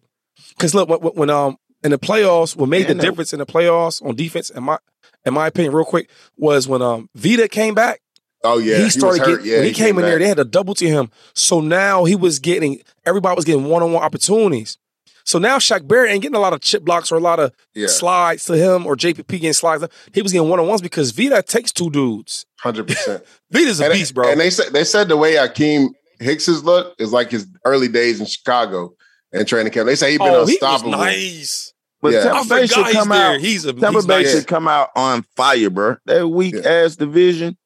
[0.50, 3.02] Because look, when, when, um in the playoffs, what made yeah, the no.
[3.02, 4.78] difference in the playoffs on defense, in my
[5.24, 8.01] in my opinion, real quick, was when um Vita came back.
[8.44, 10.10] Oh yeah, he started he getting yeah, when he, he came in back.
[10.10, 10.18] there.
[10.18, 13.82] They had to double to him, so now he was getting everybody was getting one
[13.82, 14.78] on one opportunities.
[15.24, 17.52] So now Shaq Barrett ain't getting a lot of chip blocks or a lot of
[17.74, 17.86] yeah.
[17.86, 19.86] slides to him or JPP getting slides.
[20.12, 22.46] He was getting one on ones because Vita takes two dudes.
[22.60, 23.24] Hundred percent.
[23.50, 24.30] Vita's a and beast, bro.
[24.30, 28.20] And they said they said the way Akiem Hicks's look is like his early days
[28.20, 28.94] in Chicago
[29.32, 29.86] and training camp.
[29.86, 30.92] They say he been oh, unstoppable.
[30.92, 31.72] He nice.
[32.00, 32.24] But yeah.
[32.24, 33.40] Tampa Bay should come out.
[33.40, 34.32] He's a Tampa Bay nice.
[34.32, 35.96] should come out on fire, bro.
[36.06, 36.68] That weak yeah.
[36.68, 37.56] ass division.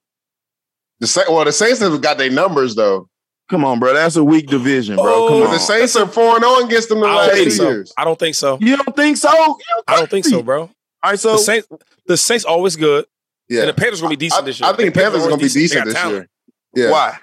[1.01, 3.09] The well, the Saints have got their numbers though.
[3.49, 3.95] Come on, bro.
[3.95, 5.05] That's a weak division, bro.
[5.07, 5.53] Oh, Come on.
[5.53, 7.69] The Saints are 4 0 against them the last two so.
[7.69, 7.93] years.
[7.97, 8.59] I don't think so.
[8.61, 9.31] You don't think so?
[9.31, 10.63] Don't I don't think so, bro.
[10.63, 10.71] All
[11.05, 11.69] right, so the Saints,
[12.07, 13.07] the Saints always good.
[13.49, 13.61] Yeah.
[13.61, 14.69] And the Panthers are gonna be decent I, this year.
[14.69, 16.29] I think the Panthers, are gonna be decent this talent.
[16.75, 16.87] year.
[16.87, 16.91] Yeah.
[16.91, 17.19] Why?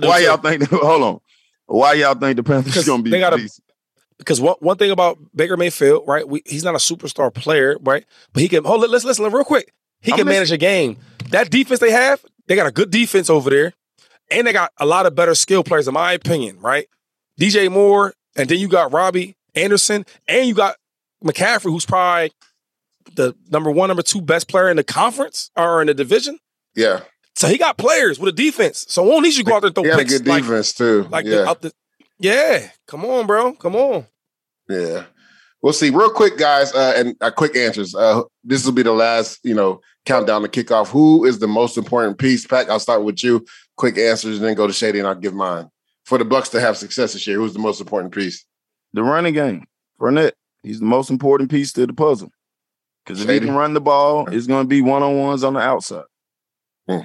[0.00, 1.20] Why y'all think hold on.
[1.66, 3.64] Why y'all think the Panthers are gonna be they gotta, decent?
[4.18, 6.26] Because one, one thing about Baker Mayfield, right?
[6.26, 8.04] We, he's not a superstar player, right?
[8.32, 8.88] But he can hold.
[8.90, 9.72] Let's listen real quick.
[10.00, 10.96] He I'm can manage a game.
[11.30, 13.72] That defense they have, they got a good defense over there
[14.30, 16.88] and they got a lot of better skill players, in my opinion, right?
[17.40, 20.76] DJ Moore, and then you got Robbie Anderson, and you got
[21.24, 22.32] McCaffrey, who's probably
[23.14, 26.38] the number one, number two best player in the conference or in the division.
[26.74, 27.00] Yeah.
[27.34, 28.84] So he got players with a defense.
[28.88, 30.14] So won't need you go out there and throw he got picks.
[30.14, 31.06] a good like, defense too.
[31.10, 31.52] Like yeah.
[31.60, 31.72] The,
[32.18, 32.68] yeah.
[32.86, 33.54] Come on, bro.
[33.54, 34.06] Come on.
[34.68, 35.04] Yeah.
[35.62, 35.90] We'll see.
[35.90, 37.94] Real quick, guys, uh, and uh, quick answers.
[37.94, 40.88] Uh, this will be the last, you know, countdown to kickoff.
[40.88, 42.46] Who is the most important piece?
[42.46, 43.44] Pack, I'll start with you
[43.76, 45.68] quick answers and then go to Shady and I'll give mine.
[46.04, 48.44] For the Bucks to have success this year, who's the most important piece?
[48.92, 49.66] The running game.
[50.00, 50.32] Fournette.
[50.62, 52.30] He's the most important piece to the puzzle.
[53.04, 55.54] Because if he can run the ball, it's going to be one on ones on
[55.54, 56.04] the outside.
[56.88, 57.00] Hmm.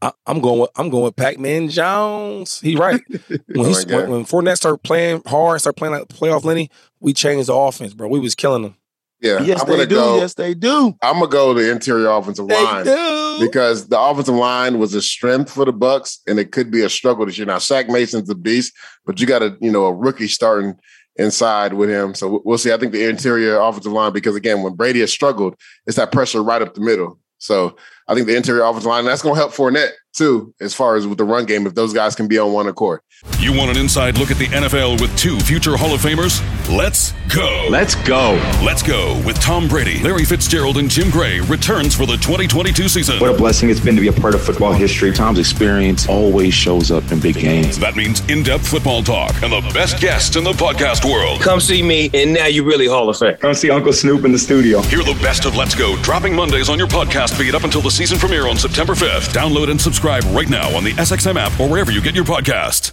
[0.00, 0.60] I, am going.
[0.60, 2.60] With, I'm going with Pac-Man Jones.
[2.60, 3.00] He right.
[3.48, 6.70] When, he, when, when Fournette started playing hard, started playing like playoff Lenny,
[7.00, 8.08] we changed the offense, bro.
[8.08, 8.76] We was killing them.
[9.20, 9.96] Yeah, yes, I'm they do.
[9.96, 10.94] Go, yes, they do.
[11.02, 13.38] I'm gonna go the interior offensive they line do.
[13.40, 16.88] because the offensive line was a strength for the Bucks, and it could be a
[16.88, 17.46] struggle this year.
[17.46, 18.72] Now, Shaq Mason's a beast,
[19.04, 20.76] but you got a you know a rookie starting
[21.16, 22.72] inside with him, so we'll see.
[22.72, 26.42] I think the interior offensive line because again, when Brady has struggled, it's that pressure
[26.42, 27.18] right up the middle.
[27.38, 27.76] So
[28.06, 31.18] I think the interior offensive line, that's to help Fournette too, as far as with
[31.18, 33.00] the run game, if those guys can be on one accord.
[33.40, 36.40] You want an inside look at the NFL with two future Hall of Famers?
[36.68, 37.66] Let's go.
[37.68, 38.32] Let's go.
[38.62, 43.18] Let's go with Tom Brady, Larry Fitzgerald, and Jim Gray returns for the 2022 season.
[43.18, 45.12] What a blessing it's been to be a part of football history.
[45.12, 47.76] Tom's experience always shows up in big games.
[47.78, 51.40] That means in depth football talk and the best guests in the podcast world.
[51.40, 53.36] Come see me, and now you're really Hall of Fame.
[53.38, 54.80] Come see Uncle Snoop in the studio.
[54.82, 57.90] Hear the best of Let's Go dropping Mondays on your podcast feed up until the
[57.90, 59.32] season premiere on September 5th.
[59.32, 62.92] Download and subscribe right now on the SXM app or wherever you get your podcast.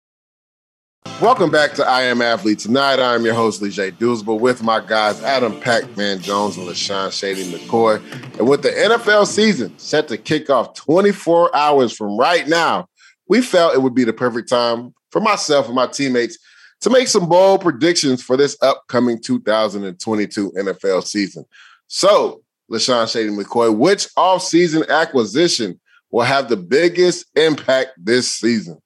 [1.21, 2.57] Welcome back to I Am Athlete.
[2.57, 3.69] Tonight, I'm your host, Lee.
[3.69, 8.01] Douzable, with my guys, Adam Pac-Man Jones and LeSean Shady McCoy.
[8.39, 12.87] And with the NFL season set to kick off 24 hours from right now,
[13.27, 16.39] we felt it would be the perfect time for myself and my teammates
[16.79, 21.45] to make some bold predictions for this upcoming 2022 NFL season.
[21.85, 28.81] So, LeSean Shady McCoy, which offseason acquisition will have the biggest impact this season?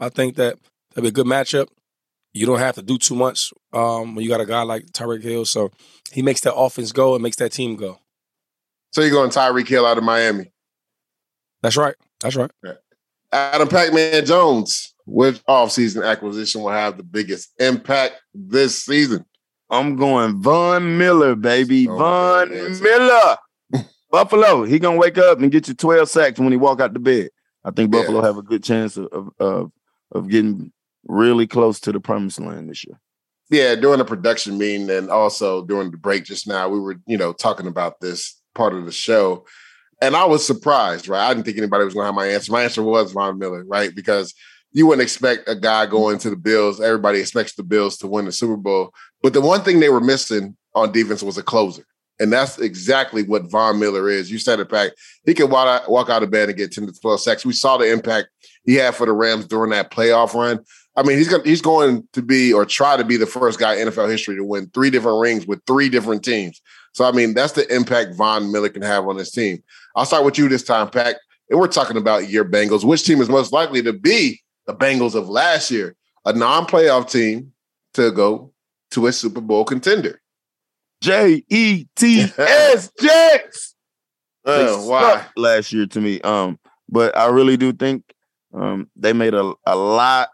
[0.00, 0.58] I think that
[0.90, 1.68] that'd be a good matchup.
[2.32, 5.22] You don't have to do too much um, when you got a guy like Tyreek
[5.22, 5.44] Hill.
[5.44, 5.70] So
[6.12, 7.98] he makes that offense go and makes that team go.
[8.92, 10.52] So you're going Tyreek Hill out of Miami?
[11.62, 11.94] That's right.
[12.20, 12.50] That's right.
[13.32, 19.24] Adam Pac-Man Jones, which offseason acquisition will have the biggest impact this season?
[19.70, 21.88] I'm going Von Miller, baby.
[21.88, 22.48] Oh, Von
[22.82, 23.36] Miller.
[24.10, 24.64] Buffalo.
[24.64, 27.30] He gonna wake up and get you 12 sacks when he walk out the bed.
[27.64, 28.26] I think Buffalo yeah.
[28.26, 29.72] have a good chance of, of
[30.12, 30.72] of getting
[31.06, 33.00] really close to the promised land this year.
[33.50, 37.18] Yeah, during the production meeting and also during the break just now, we were, you
[37.18, 39.44] know, talking about this part of the show.
[40.00, 41.26] And I was surprised, right?
[41.26, 42.52] I didn't think anybody was gonna have my answer.
[42.52, 43.94] My answer was Von Miller, right?
[43.94, 44.34] Because
[44.72, 46.80] you wouldn't expect a guy going to the Bills.
[46.80, 48.94] Everybody expects the Bills to win the Super Bowl.
[49.22, 51.84] But the one thing they were missing on defense was a closer.
[52.20, 54.30] And that's exactly what Von Miller is.
[54.30, 54.92] You said it, Pack.
[55.24, 57.46] He can walk out, walk out of bed and get 10 to 12 sacks.
[57.46, 58.28] We saw the impact
[58.64, 60.60] he had for the Rams during that playoff run.
[60.96, 63.76] I mean, he's going, he's going to be or try to be the first guy
[63.76, 66.60] in NFL history to win three different rings with three different teams.
[66.92, 69.62] So, I mean, that's the impact Von Miller can have on his team.
[69.96, 71.16] I'll start with you this time, Pack.
[71.48, 72.84] And we're talking about your Bengals.
[72.84, 75.96] Which team is most likely to be the Bengals of last year?
[76.26, 77.52] A non playoff team
[77.94, 78.52] to go
[78.90, 80.20] to a Super Bowl contender.
[81.02, 83.74] J E T S Jets.
[84.44, 86.20] Uh, why last year to me?
[86.22, 86.58] Um,
[86.88, 88.04] but I really do think
[88.52, 90.30] um they made a, a lot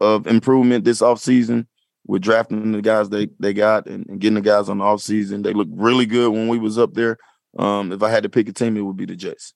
[0.00, 1.66] of improvement this offseason
[2.06, 5.42] with drafting the guys they they got and, and getting the guys on the offseason.
[5.42, 7.16] They looked really good when we was up there.
[7.58, 9.54] Um, if I had to pick a team, it would be the Jets.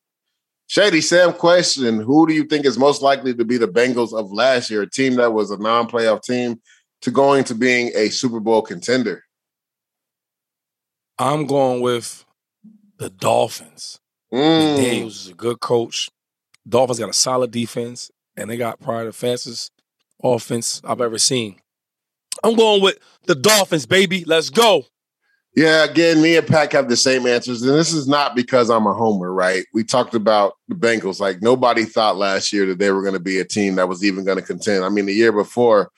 [0.67, 4.33] Shady Sam question: Who do you think is most likely to be the Bengals of
[4.33, 4.83] last year?
[4.83, 6.61] A team that was a non-playoff team
[7.03, 9.25] to going to being a Super Bowl contender.
[11.19, 12.25] I'm going with
[12.99, 13.99] the Dolphins.
[14.33, 14.77] Mm.
[14.77, 16.11] Daniels is a good coach.
[16.69, 19.73] Dolphins got a solid defense, and they got probably the fastest
[20.23, 21.57] offense I've ever seen.
[22.45, 24.25] I'm going with the Dolphins, baby.
[24.25, 24.85] Let's go.
[25.57, 27.63] Yeah, again, me and Pack have the same answers.
[27.63, 29.65] And this is not because I'm a homer, right?
[29.75, 31.19] We talked about the Bengals.
[31.19, 34.05] Like nobody thought last year that they were going to be a team that was
[34.05, 34.85] even going to contend.
[34.85, 35.91] I mean, the year before,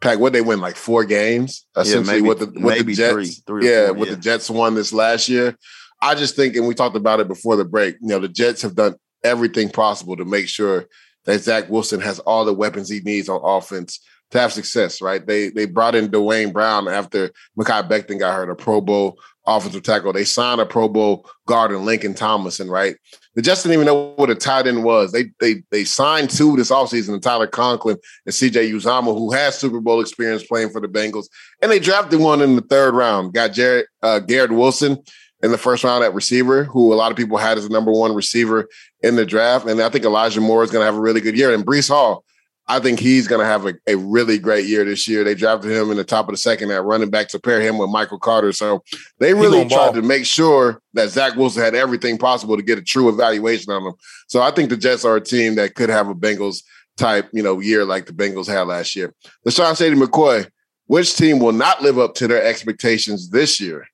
[0.00, 2.04] Pack, what they win like four games essentially.
[2.04, 4.14] Yeah, maybe, what the what the Jets, three, three yeah, four, what yeah.
[4.14, 5.56] the Jets won this last year.
[6.00, 7.96] I just think, and we talked about it before the break.
[8.00, 10.86] You know, the Jets have done everything possible to make sure
[11.26, 15.02] that Zach Wilson has all the weapons he needs on offense to have success.
[15.02, 15.24] Right?
[15.26, 19.82] They they brought in Duane Brown after Mekhi Becton got hurt, a Pro Bowl offensive
[19.82, 20.14] tackle.
[20.14, 22.70] They signed a Pro Bowl guard in Laken Tomlinson.
[22.70, 22.96] Right?
[23.36, 25.12] The Jets didn't even know what a tight end was.
[25.12, 29.80] They they they signed two this offseason, Tyler Conklin and CJ Uzomah, who has Super
[29.80, 31.26] Bowl experience playing for the Bengals.
[31.62, 33.32] And they drafted one in the third round.
[33.32, 34.98] Got Jared uh, Garrett Wilson
[35.42, 37.92] in the first round at receiver, who a lot of people had as the number
[37.92, 38.68] one receiver
[39.02, 39.66] in the draft.
[39.66, 41.54] And I think Elijah Moore is going to have a really good year.
[41.54, 42.24] And Breece Hall,
[42.70, 45.24] I think he's going to have a, a really great year this year.
[45.24, 47.78] They drafted him in the top of the second at running back to pair him
[47.78, 48.52] with Michael Carter.
[48.52, 48.84] So
[49.18, 49.92] they really tried ball.
[49.94, 53.84] to make sure that Zach Wilson had everything possible to get a true evaluation on
[53.84, 53.94] him.
[54.28, 56.62] So I think the Jets are a team that could have a Bengals
[56.96, 59.12] type, you know, year like the Bengals had last year.
[59.44, 60.48] LeSean Shady McCoy,
[60.86, 63.84] which team will not live up to their expectations this year?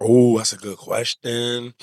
[0.00, 1.74] Oh, that's a good question.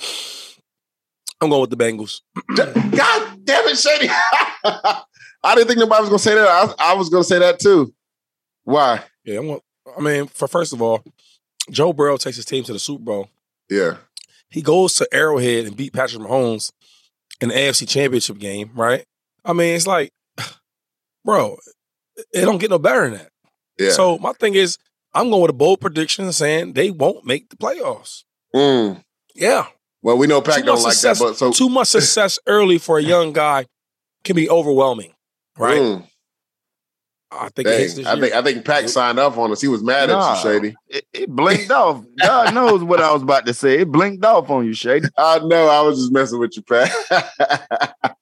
[1.40, 2.20] I'm going with the Bengals.
[2.56, 4.08] God damn it, Shady.
[5.44, 6.48] I didn't think nobody was gonna say that.
[6.48, 7.92] I, I was gonna say that too.
[8.64, 9.02] Why?
[9.24, 9.48] Yeah, I'm.
[9.48, 9.60] Gonna,
[9.96, 11.04] I mean, for first of all,
[11.70, 13.28] Joe Burrow takes his team to the Super Bowl.
[13.68, 13.96] Yeah.
[14.48, 16.72] He goes to Arrowhead and beat Patrick Mahomes
[17.40, 19.04] in the AFC Championship game, right?
[19.44, 20.12] I mean, it's like,
[21.24, 21.56] bro,
[22.32, 23.30] it don't get no better than that.
[23.78, 23.90] Yeah.
[23.90, 24.78] So my thing is,
[25.12, 28.24] I'm going with a bold prediction saying they won't make the playoffs.
[28.54, 29.02] Mm.
[29.34, 29.66] Yeah.
[30.04, 32.38] Well, we know Pac Too don't much like success, that, but so too much success
[32.46, 33.64] early for a young guy
[34.22, 35.14] can be overwhelming,
[35.58, 35.80] right?
[35.80, 36.06] Mm.
[37.32, 38.22] I think it hits this I year.
[38.22, 39.62] think I think Pac signed up on us.
[39.62, 40.34] He was mad Nah.
[40.34, 40.74] at you, Shady.
[40.88, 42.04] It, it blinked off.
[42.20, 43.78] God knows what I was about to say.
[43.80, 45.08] It blinked off on you, Shady.
[45.18, 45.68] I know.
[45.68, 46.92] I was just messing with you, Pat.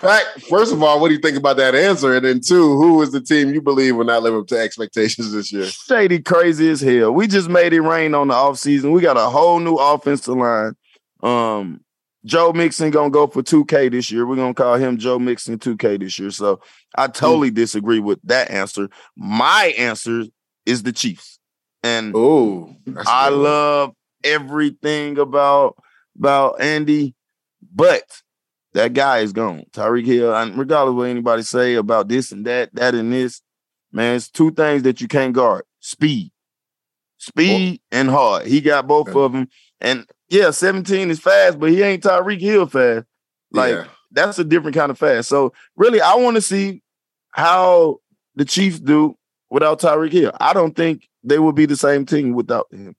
[0.00, 2.14] Pat, first of all, what do you think about that answer?
[2.14, 5.32] And then two, who is the team you believe will not live up to expectations
[5.32, 5.66] this year?
[5.66, 7.12] Shady crazy as hell.
[7.12, 8.92] We just made it rain on the offseason.
[8.92, 10.74] We got a whole new offensive line.
[11.22, 11.80] Um,
[12.24, 14.26] Joe Mixon gonna go for 2K this year.
[14.26, 16.30] We're gonna call him Joe Mixon 2K this year.
[16.30, 16.60] So
[16.96, 18.88] I totally disagree with that answer.
[19.16, 20.24] My answer
[20.66, 21.38] is the Chiefs.
[21.84, 22.74] And oh,
[23.06, 25.76] I love everything about
[26.18, 27.14] about Andy,
[27.72, 28.02] but
[28.72, 29.64] that guy is gone.
[29.72, 33.40] Tyreek Hill, and regardless of what anybody say about this and that, that and this,
[33.92, 36.32] man, it's two things that you can't guard: speed,
[37.18, 38.46] speed, and hard.
[38.46, 39.48] He got both of them,
[39.80, 43.06] and yeah, seventeen is fast, but he ain't Tyreek Hill fast.
[43.52, 43.84] Like Yeah.
[44.10, 45.28] that's a different kind of fast.
[45.28, 46.82] So really, I want to see
[47.30, 47.98] how
[48.34, 49.16] the Chiefs do
[49.50, 50.32] without Tyreek Hill.
[50.40, 52.94] I don't think they would be the same team without him.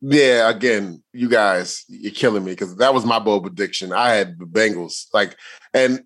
[0.00, 3.92] Yeah, again, you guys, you're killing me because that was my bold prediction.
[3.92, 5.36] I had the Bengals, like,
[5.74, 6.04] and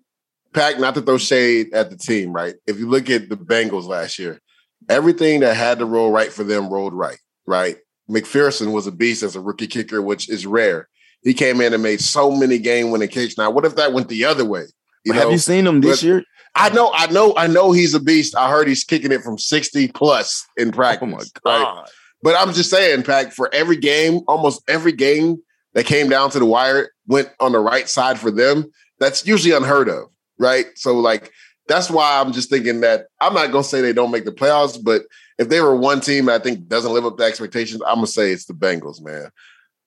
[0.51, 2.55] Pack, not to throw shade at the team, right?
[2.65, 4.41] If you look at the Bengals last year,
[4.89, 7.77] everything that had to roll right for them rolled right, right?
[8.09, 10.89] McPherson was a beast as a rookie kicker, which is rare.
[11.21, 13.37] He came in and made so many game winning kicks.
[13.37, 14.65] Now, what if that went the other way?
[15.07, 16.23] Have you seen him this year?
[16.55, 18.35] I know, I know, I know he's a beast.
[18.35, 21.09] I heard he's kicking it from 60 plus in practice.
[21.09, 21.89] Oh my God.
[22.21, 25.37] But I'm just saying, Pack, for every game, almost every game
[25.73, 28.71] that came down to the wire went on the right side for them.
[28.99, 30.67] That's usually unheard of, right?
[30.75, 31.31] So, like,
[31.67, 34.81] that's why I'm just thinking that I'm not gonna say they don't make the playoffs,
[34.81, 35.03] but
[35.37, 38.31] if they were one team I think doesn't live up to expectations, I'm gonna say
[38.31, 39.29] it's the Bengals, man.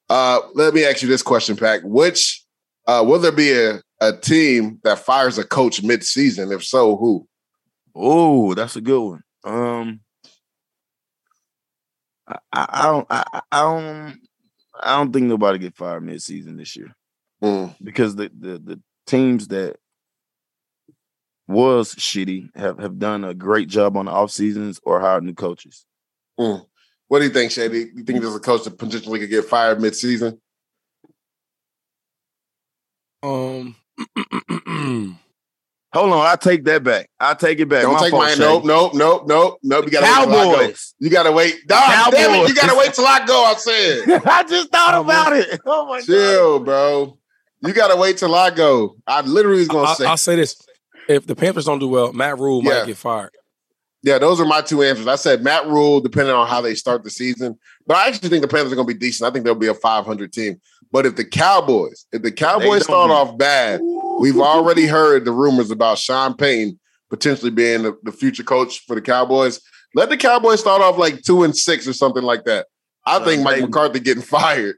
[0.08, 1.80] Uh, let me ask you this question, Pack.
[1.84, 2.44] Which
[2.86, 6.52] uh, will there be a, a team that fires a coach mid-season?
[6.52, 7.26] If so, who?
[7.94, 9.22] Oh, that's a good one.
[9.44, 10.00] Um,
[12.28, 14.20] I, I, I don't, I, I- don't,
[14.80, 16.94] I don't think nobody get fired mid-season this year
[17.82, 19.76] because the, the the teams that
[21.48, 25.34] was shitty have have done a great job on the off seasons or hired new
[25.34, 25.84] coaches.
[26.38, 26.66] Mm.
[27.08, 27.90] What do you think, Shady?
[27.94, 30.40] You think there's a coach that potentially could get fired mid-season?
[33.22, 33.76] Um,
[35.96, 37.08] Hold on, I take that back.
[37.18, 37.82] I take it back.
[37.82, 38.38] Don't My take fault, mine.
[38.38, 39.84] Nope, nope, nope, nope, nope.
[39.86, 40.58] You gotta wait till I go.
[40.58, 40.94] Cowboys.
[40.98, 41.66] You gotta wait.
[41.66, 43.44] Dog, damn it, you gotta wait till I go.
[43.44, 44.22] I said.
[44.26, 45.58] I just thought about it.
[45.64, 46.04] Oh my god.
[46.04, 47.18] Chill, bro.
[47.62, 48.96] You gotta wait till I go.
[49.06, 50.04] I literally was gonna I, say.
[50.04, 50.60] I'll say this:
[51.08, 52.78] if the Panthers don't do well, Matt Rhule Yeah.
[52.80, 53.30] might get fired.
[54.02, 55.06] Yeah, those are my two answers.
[55.06, 57.58] I said Matt Rhule, depending on how they start the season.
[57.86, 59.28] But I actually think the Panthers are going to be decent.
[59.28, 60.60] I think they'll be a 500 team.
[60.92, 63.12] But if the Cowboys, if the Cowboys start be.
[63.14, 63.80] off bad,
[64.20, 66.78] we've already heard the rumors about Sean Payton
[67.10, 69.60] potentially being the, the future coach for the Cowboys.
[69.94, 72.66] Let the Cowboys start off like two and six or something like that.
[73.04, 74.76] I think Mike McCarthy getting fired.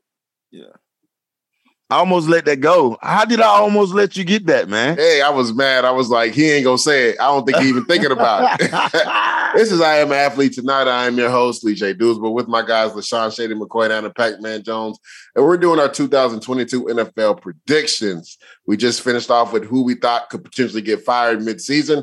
[1.91, 2.99] I almost let that go.
[3.01, 4.99] How did I almost let you get that, man?
[4.99, 5.87] Hey, I was mad.
[5.87, 7.21] I was like, he ain't gonna say it.
[7.21, 8.71] I don't think he even thinking about it.
[9.55, 10.87] this is I Am Athlete Tonight.
[10.87, 11.95] I am your host, Lee J.
[11.95, 14.99] but with my guys, LeSean Shady McCoy and Pac-Man Jones.
[15.35, 18.37] And we're doing our 2022 NFL predictions.
[18.67, 22.03] We just finished off with who we thought could potentially get fired mid-season.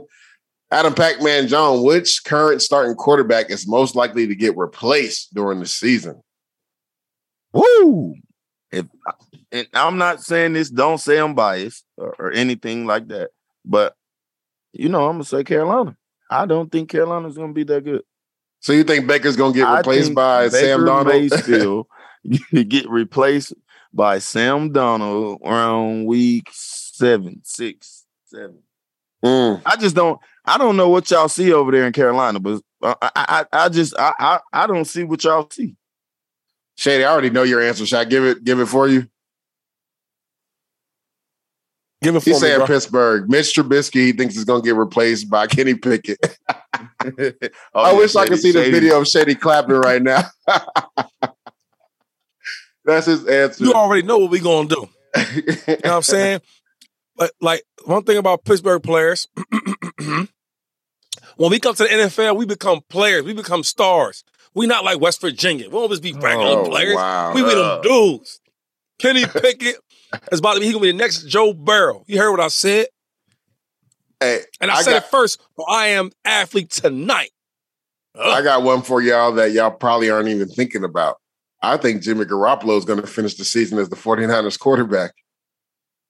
[0.72, 5.68] Adam Pac-Man Jones, which current starting quarterback is most likely to get replaced during the
[5.68, 6.24] season?
[7.54, 8.16] Woo!
[8.72, 8.88] If
[9.56, 13.30] and I'm not saying this, don't say I'm biased or, or anything like that.
[13.64, 13.96] But
[14.74, 15.96] you know, I'm gonna say Carolina.
[16.30, 18.04] I don't think Carolina's gonna be that good.
[18.60, 21.32] So you think Baker's gonna get replaced by Sam Baker Darnold?
[21.32, 21.88] Mayfield
[22.70, 23.54] get replaced
[23.94, 28.60] by Sam Darnold around week seven, six, seven.
[29.24, 29.62] Mm.
[29.66, 30.20] I just don't.
[30.44, 33.70] I don't know what y'all see over there in Carolina, but I, I, I, I
[33.70, 35.76] just, I, I, I don't see what y'all see.
[36.76, 37.86] Shady, I already know your answer.
[37.86, 39.08] Should I give it give it for you?
[42.06, 42.68] Give it He's saying bro.
[42.68, 43.30] Pittsburgh.
[43.30, 46.20] Mitch Trubisky, he thinks he's gonna get replaced by Kenny Pickett.
[47.74, 50.24] Oh, I yeah, wish I could Shady- see the video of Shady clapping right now.
[52.86, 53.64] That's his answer.
[53.66, 54.90] You already know what we're gonna do.
[55.36, 56.42] You know what I'm saying?
[57.18, 59.30] But like one thing about Pittsburgh players,
[60.00, 60.28] when
[61.38, 63.24] we come to the NFL, we become players.
[63.24, 64.26] We become stars.
[64.54, 65.68] We not like West Virginia.
[65.70, 66.96] We don't just be regular Oh, players.
[66.96, 67.34] wow.
[67.34, 68.42] We be them dudes.
[69.00, 69.78] Kenny Pickett
[70.32, 70.66] is about to be.
[70.68, 72.04] He gonna be the next Joe Burrow.
[72.08, 72.88] You heard what I said?
[74.20, 75.42] Hey, And I, I said got- it first.
[75.58, 77.32] Well, I am athlete tonight.
[78.18, 81.18] I got one for y'all that y'all probably aren't even thinking about.
[81.62, 85.12] I think Jimmy Garoppolo is going to finish the season as the 49ers quarterback.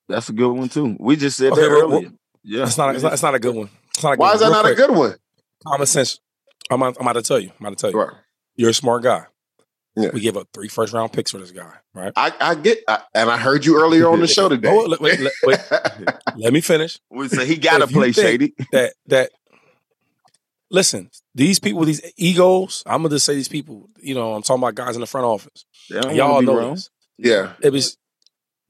[0.08, 0.96] That's a good one too.
[1.00, 2.10] We just said Okay, that well, earlier.
[2.44, 2.94] Yeah, It's not.
[2.94, 3.12] It's not.
[3.14, 3.70] It's not a good one.
[3.94, 4.34] It's not a good Why one.
[4.36, 5.14] is that Real not quick, a good one?
[5.66, 6.20] Common sense.
[6.70, 6.80] I'm.
[6.82, 7.50] I'm about to tell you.
[7.58, 7.98] I'm about to tell you.
[7.98, 8.12] Right.
[8.54, 9.24] You're a smart guy.
[9.96, 10.10] Yeah.
[10.12, 12.12] We gave up three first round picks for this guy, right?
[12.16, 14.68] I, I get, I, and I heard you earlier on the show today.
[14.70, 15.58] Oh, wait, wait, wait,
[16.36, 16.98] Let me finish.
[17.10, 18.54] We say he got to play shady.
[18.72, 19.30] That that.
[20.70, 22.82] Listen, these people, these egos.
[22.84, 23.88] I'm gonna just say these people.
[23.98, 25.64] You know, I'm talking about guys in the front office.
[25.88, 26.74] Y'all know wrong.
[26.74, 26.90] this.
[27.16, 27.52] yeah.
[27.62, 27.96] It was.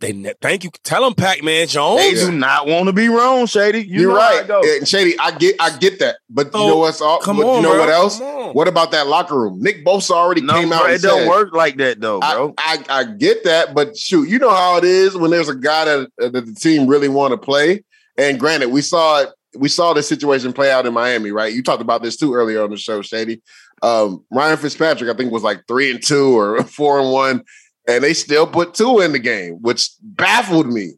[0.01, 0.71] They ne- thank you.
[0.85, 2.01] Tell them, Pac Man Jones.
[2.03, 3.81] They do not want to be wrong, Shady.
[3.81, 4.65] You You're right, goes.
[4.69, 5.19] and Shady.
[5.19, 7.19] I get, I get that, but you know what's all?
[7.21, 7.81] come but on, you know bro.
[7.81, 8.21] what else?
[8.55, 9.59] What about that locker room?
[9.61, 10.81] Nick Bosa already No, came out.
[10.83, 12.55] bro, and it don't said, work like that though, bro.
[12.59, 15.55] I, I I get that, but shoot, you know how it is when there's a
[15.57, 17.83] guy that, uh, that the team really want to play.
[18.19, 19.31] And granted, we saw it.
[19.57, 21.51] We saw this situation play out in Miami, right?
[21.55, 23.41] You talked about this too earlier on the show, Shady.
[23.83, 27.43] Um, Ryan Fitzpatrick, I think, was like three and two or four and one,
[27.87, 30.95] and they still put Tua in the game, which baffled me.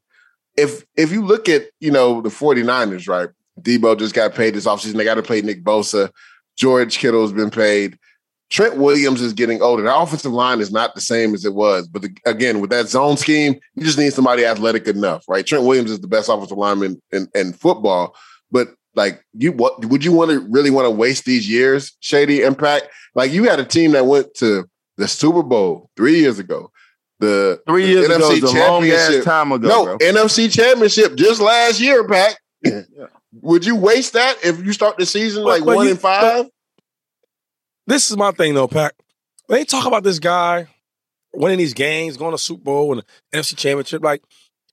[0.56, 3.28] If if you look at you know the 49ers, right?
[3.60, 4.94] Deebo just got paid this offseason.
[4.94, 6.10] They got to play Nick Bosa.
[6.56, 7.98] George Kittle's been paid.
[8.50, 9.82] Trent Williams is getting older.
[9.82, 11.86] The offensive line is not the same as it was.
[11.86, 15.46] But the, again, with that zone scheme, you just need somebody athletic enough, right?
[15.46, 18.16] Trent Williams is the best offensive lineman in, in football.
[18.50, 22.42] But like, you what would you want to really want to waste these years, Shady
[22.42, 22.88] Impact?
[23.14, 26.70] Like, you had a team that went to the Super Bowl three years ago.
[27.20, 29.98] The Three the years ago is a long Championship- time ago, No, bro.
[29.98, 32.38] NFC Championship just last year, Pack.
[33.42, 36.00] Would you waste that if you start the season But- like but one you- and
[36.00, 36.46] five?
[37.86, 38.94] this is my thing though, Pac.
[39.48, 40.68] They talk about this guy
[41.32, 43.02] winning these games, going to Super Bowl and
[43.32, 44.02] the NFC Championship.
[44.02, 44.22] Like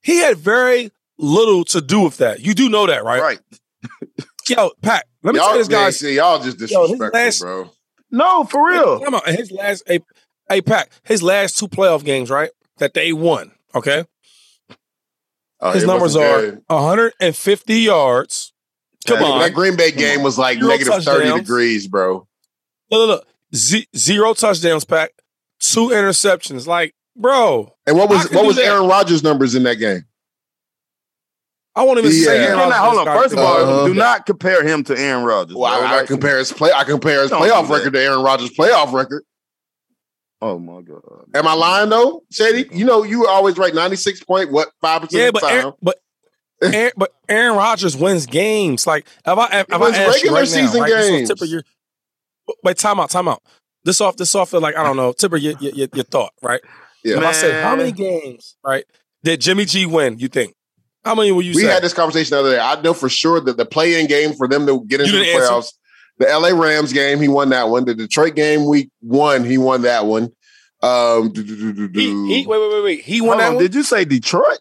[0.03, 2.41] he had very little to do with that.
[2.41, 3.21] You do know that, right?
[3.21, 3.39] Right.
[4.49, 5.89] Yo, Pat, let me y'all, tell this guy.
[5.89, 7.71] see, y'all just Yo, disrespectful, last- bro.
[8.11, 8.99] No, for real.
[8.99, 9.83] Come on, his last,
[10.49, 12.49] hey, hey, Pat, his last two playoff games, right?
[12.77, 13.51] That they won.
[13.73, 14.05] Okay,
[15.61, 16.61] Oh, his numbers are good.
[16.67, 18.53] 150 yards.
[19.07, 21.41] Come Yeah, on, that Green Bay game was like Zero negative thirty touchdowns.
[21.41, 22.13] degrees, bro.
[22.13, 22.27] look,
[22.91, 23.27] look, look.
[23.53, 25.11] Z- zero touchdowns, Pat.
[25.59, 26.67] Two interceptions.
[26.67, 28.65] Like, bro, And what was what was that.
[28.65, 30.05] Aaron Rodgers' numbers in that game?
[31.75, 32.41] I won't even say.
[32.41, 32.47] Yeah.
[32.47, 33.17] Aaron Rodgers hold on.
[33.21, 33.87] First of all, Uh-huh.
[33.87, 35.55] do not compare him to Aaron Rodgers.
[35.55, 35.71] Well.
[35.83, 36.71] I, I compare his play.
[36.73, 39.23] I compare his playoff record to Aaron Rodgers' playoff record.
[40.47, 41.01] Oh my god.
[41.33, 42.69] Am I lying though, Shady?
[42.71, 43.73] You know you were always right.
[43.73, 45.59] Ninety six point what five percent Yeah, of the but time.
[45.59, 45.95] Aaron, but
[46.61, 48.85] Aaron, but Aaron Rodgers wins games.
[48.85, 51.29] Like if I if, He I wins ask regular right season now, right, this games.
[51.31, 51.63] was Tipper, your,
[52.63, 53.41] wait, time out, time out.
[53.85, 54.53] This off, this off.
[54.53, 56.61] of Like I don't know, Tipper, your your, your, your thought, right?
[57.03, 57.17] Yeah.
[57.17, 58.85] If I said how many games, right,
[59.23, 60.19] did Jimmy G win?
[60.19, 60.53] You think?
[61.03, 61.67] How many will you we say?
[61.67, 62.59] had this conversation the other day.
[62.59, 65.23] I know for sure that the play in game for them to get into the
[65.23, 65.69] didn't answer.
[66.20, 67.86] Playoffs, the LA Rams game, he won that one.
[67.86, 70.32] The Detroit game, week one, he won that one.
[70.82, 71.99] Um, do, do, do, do, do.
[71.99, 73.01] he, he, wait, wait, wait, wait.
[73.01, 73.63] He won Hold that on, one.
[73.63, 74.59] Did you say Detroit?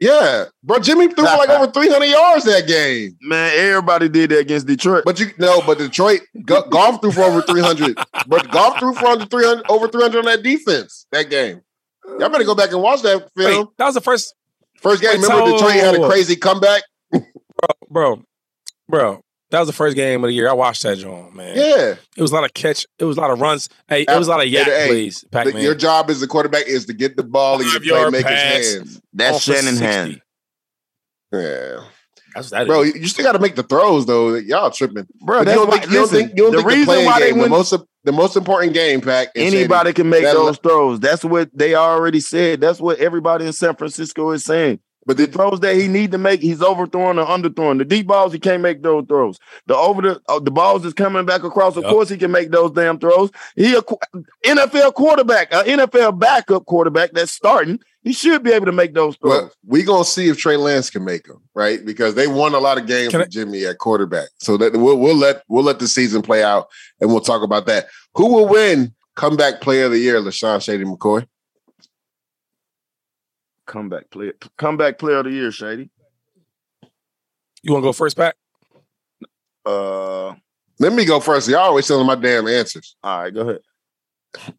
[0.00, 0.80] yeah, bro.
[0.80, 3.16] Jimmy threw for like over three hundred yards that game.
[3.22, 5.04] Man, everybody did that against Detroit.
[5.04, 7.96] But you no, but Detroit go, Goff threw for over three hundred.
[8.26, 11.60] but Goff threw for under three hundred, over three hundred on that defense that game.
[12.18, 13.68] Y'all better go back and watch that Wait, film.
[13.78, 14.34] that was the first,
[14.78, 16.82] First game, wait, remember so- Detroit had a crazy comeback.
[17.12, 17.22] bro,
[17.88, 18.22] bro,
[18.88, 19.20] bro.
[19.52, 20.48] That was the first game of the year.
[20.48, 21.36] I watched that, John.
[21.36, 22.86] Man, Yeah, it was a lot of catch.
[22.98, 23.68] It was a lot of runs.
[23.86, 25.24] Hey, it was a lot of YAC Hey, plays.
[25.30, 25.62] Pac the- Man.
[25.62, 28.74] your job as the quarterback is to get the ball in your playmaker's pass.
[28.74, 29.00] hands.
[29.12, 30.22] That's Off for Shannon Hand.
[31.32, 31.84] Yeah,
[32.34, 32.94] That's what that bro, is.
[32.94, 34.34] you you still got to make the throws though.
[34.34, 36.56] Y'all tripping, Bro, that's you don't why, think you don't listen, think you don't the
[36.58, 37.74] think the reason playing why they game, the most
[38.04, 39.28] the most important game, pack.
[39.36, 39.94] anybody Shady.
[39.94, 41.00] can make That- those throws.
[41.00, 42.60] That's what they already said.
[42.60, 44.80] That's what everybody in San Francisco is saying.
[45.06, 47.78] But The the, throws that he need to make, he's overthrowing or underthrowing.
[47.78, 49.38] The deep balls, he can't make those throws.
[49.66, 51.76] The over the uh, the balls is coming back across.
[51.76, 51.92] Of Yup.
[51.92, 53.30] course, he can make those damn throws.
[53.56, 53.82] He a
[54.44, 57.80] NFL quarterback, an NFL backup quarterback that's starting.
[58.04, 59.30] He should be able to make those throws.
[59.42, 61.84] well, we gonna see if Trey Lance can make them, right?
[61.84, 64.28] Because they won a lot of games Can with I- Jimmy at quarterback.
[64.38, 66.66] So that we'll we'll let we'll let the season play out,
[67.00, 67.86] and we'll talk about that.
[68.14, 70.20] Who will win comeback player of the year?
[70.20, 71.26] LeSean Shady McCoy.
[73.66, 75.90] Comeback player, comeback player of the year, Shady.
[77.62, 78.34] You want to go first, Pat?
[79.64, 80.34] Uh,
[80.80, 81.48] Let me go first.
[81.48, 82.96] Y'all always telling my damn answers.
[83.02, 83.60] all right, go ahead.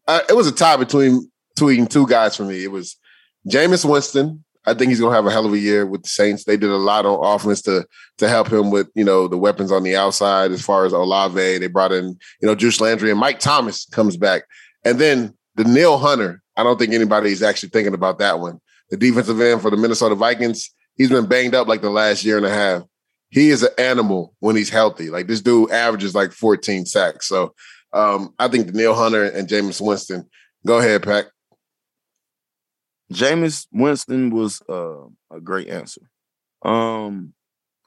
[0.08, 2.64] uh, it was a tie between between two guys for me.
[2.64, 2.96] It was
[3.48, 6.44] Jameis Winston I think he's gonna have a hell of a year with the Saints.
[6.44, 7.86] They did a lot on offense to
[8.18, 11.58] to help him with you know the weapons on the outside as far as Olave.
[11.58, 14.44] They brought in you know Juice Landry and Mike Thomas comes back,
[14.84, 16.42] and then Danielle Hunter.
[16.56, 18.60] I don't think anybody's actually thinking about that one.
[18.90, 20.70] The defensive end for the Minnesota Vikings.
[20.96, 22.82] He's been banged up like the last year and a half.
[23.30, 25.10] He is an animal when he's healthy.
[25.10, 27.26] Like this dude averages like 14 sacks.
[27.26, 27.54] So
[27.92, 30.28] um, I think Danielle Hunter and Jameis Winston.
[30.66, 31.26] Go ahead, Pack.
[33.12, 36.02] Jameis Winston was uh, a great answer.
[36.62, 37.34] Um,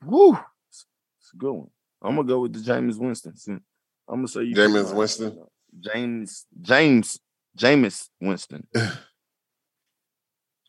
[0.04, 0.38] whoo,
[0.70, 1.70] it's a good one.
[2.02, 3.34] I'm gonna go with the Jameis Winston.
[4.08, 5.44] I'm gonna say you Jameis Winston.
[5.80, 7.20] James James
[7.58, 8.68] Jameis Winston.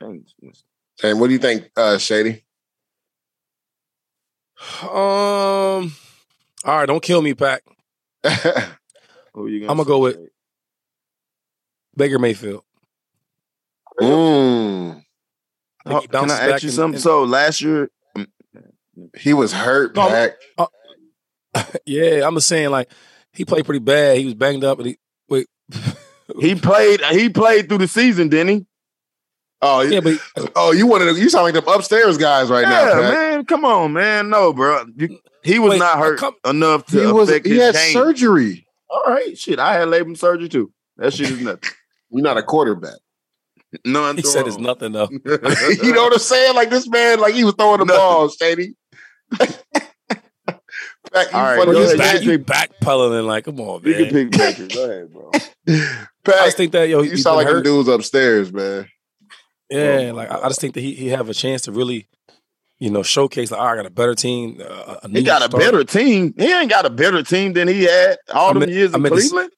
[0.01, 0.69] James Winston.
[1.03, 2.45] And what do you think, uh, Shady?
[4.83, 4.89] Um.
[6.65, 7.63] All right, don't kill me, Pack.
[9.35, 10.19] Who you I'm gonna go with
[11.97, 12.65] Baker Mayfield.
[14.01, 15.03] Mm.
[15.87, 16.95] I think he Can I ask back you something?
[16.97, 17.91] and- So last year,
[19.17, 20.33] He was hurt, No, Pack.
[20.59, 20.67] uh,
[21.87, 22.91] yeah, I'm just saying, like
[23.33, 24.19] he played pretty bad.
[24.19, 25.47] He was banged up, and he wait.
[26.41, 27.01] he played.
[27.13, 28.67] He played through the season, didn't he?
[29.61, 30.19] Oh, yeah, but
[30.57, 33.45] oh, you wanted to, you sound like them upstairs guys right now, Yeah, man.
[33.45, 34.29] Come on, man.
[34.31, 34.85] No, bro.
[34.97, 37.93] You- he was Wait, not hurt come- enough to He was affect he had game.
[37.93, 38.67] surgery.
[38.91, 39.59] All right, shit.
[39.59, 40.73] I had labrum surgery too.
[40.97, 41.71] That shit is nothing.
[42.11, 42.99] You're not a quarterback.
[43.85, 45.09] No, He said it's nothing though.
[45.25, 46.55] you know what I'm saying?
[46.55, 48.75] Like this man, like he was throwing the ball, Shady.
[51.13, 51.99] Pack, you All right, funny go as ahead.
[51.99, 54.13] back, you backpedaling like, come on, You can man.
[54.13, 54.67] pick Baker.
[54.75, 55.31] Go ahead, bro.
[55.35, 57.65] I Pack, just think that yo, you he's sound like them hurt.
[57.65, 58.89] dudes upstairs, man.
[59.71, 62.07] Yeah, like I, I just think that he he have a chance to really,
[62.79, 64.61] you know, showcase like, oh, I got a better team.
[64.61, 65.63] Uh, a He got a start.
[65.63, 66.35] better team.
[66.39, 68.97] He ain't got a better team than he had all I them meant- years I
[68.97, 69.51] in meant to Cleveland.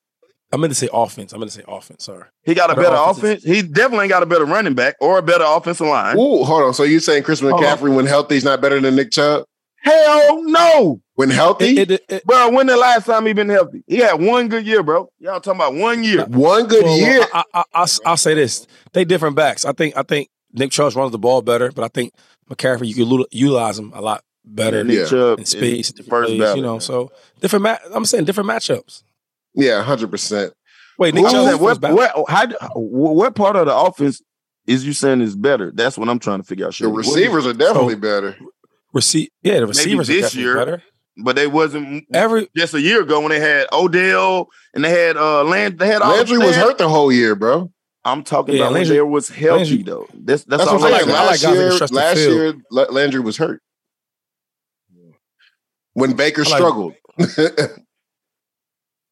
[0.53, 1.33] I meant to say offense.
[1.33, 2.03] I meant to say offense.
[2.05, 2.25] Sorry.
[2.43, 3.45] He got a Better better offensive- offense.
[3.45, 6.17] He definitely ain't got a better running back or a better offensive line.
[6.19, 6.75] Ooh, hold on.
[6.75, 7.53] So you saying Chris Hold.
[7.55, 9.45] McCaffrey when healthy is not better than Nick Chubb?
[9.83, 12.49] Hell no, When healthy, It, it, it, bro.
[12.49, 13.85] When the last time he been healthy?
[13.87, 15.13] He had one good year, bro.
[15.19, 16.25] Y'all talking about one year?
[16.25, 17.27] one good well, year.
[17.35, 19.67] I, I, I, will say this: they different backs.
[19.67, 22.15] I think I think Nick Chubb runs the ball better, but I think
[22.49, 25.05] McCaffrey you could utilize him a lot better Nick Yeah.
[25.05, 26.73] Chubb in space, first plays, ballot, you know.
[26.73, 26.81] man.
[26.81, 27.65] So different.
[27.65, 29.03] Ma- I'm saying different matchups.
[29.55, 30.55] yeah, hundred percent.
[30.99, 32.47] Wait, Nick Chubb saying, first what, what, how,
[32.77, 34.23] what part of the offense
[34.67, 35.71] is you saying is better?
[35.71, 36.71] That's what I'm trying to figure out.
[36.71, 36.91] The Shady.
[36.91, 38.39] What is- receivers are definitely better.
[38.93, 40.57] Receive, yeah, the receivers are this definitely year.
[40.57, 40.83] better.
[41.17, 45.17] But they wasn't Every just a year ago when they had Odell and they had
[45.17, 45.79] uh Land.
[45.79, 47.71] They had Landry they was hurt the whole year, bro.
[48.05, 50.07] I'm talking Yeah, about when Landry- they was healthy Landry- though.
[50.15, 51.09] That's that's, That's all what I'm saying.
[51.09, 53.63] like- I like Last year, last year, Landry was hurt.
[55.95, 56.95] When Baker like- struggled.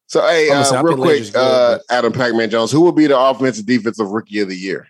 [0.07, 3.05] so, hey, I'm say, uh, real quick, good, uh, Adam Pac-Man Jones, who will be
[3.07, 4.87] the offensive defensive rookie of the year?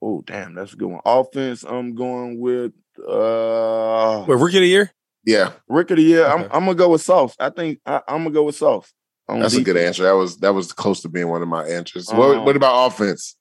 [0.00, 1.00] Oh damn, that's a good one.
[1.04, 2.72] Offense, I'm going with
[3.06, 4.90] uh Wait, rookie of the year?
[5.24, 6.26] Yeah, Rick of the year.
[6.26, 7.36] I'm I'm gonna go with Sauce.
[7.38, 8.92] I think I, I'm gonna go with Sauce.
[9.28, 10.02] on that's a good answer.
[10.02, 12.08] That was that was close to being one of my answers.
[12.12, 13.36] what, Um, what about offense?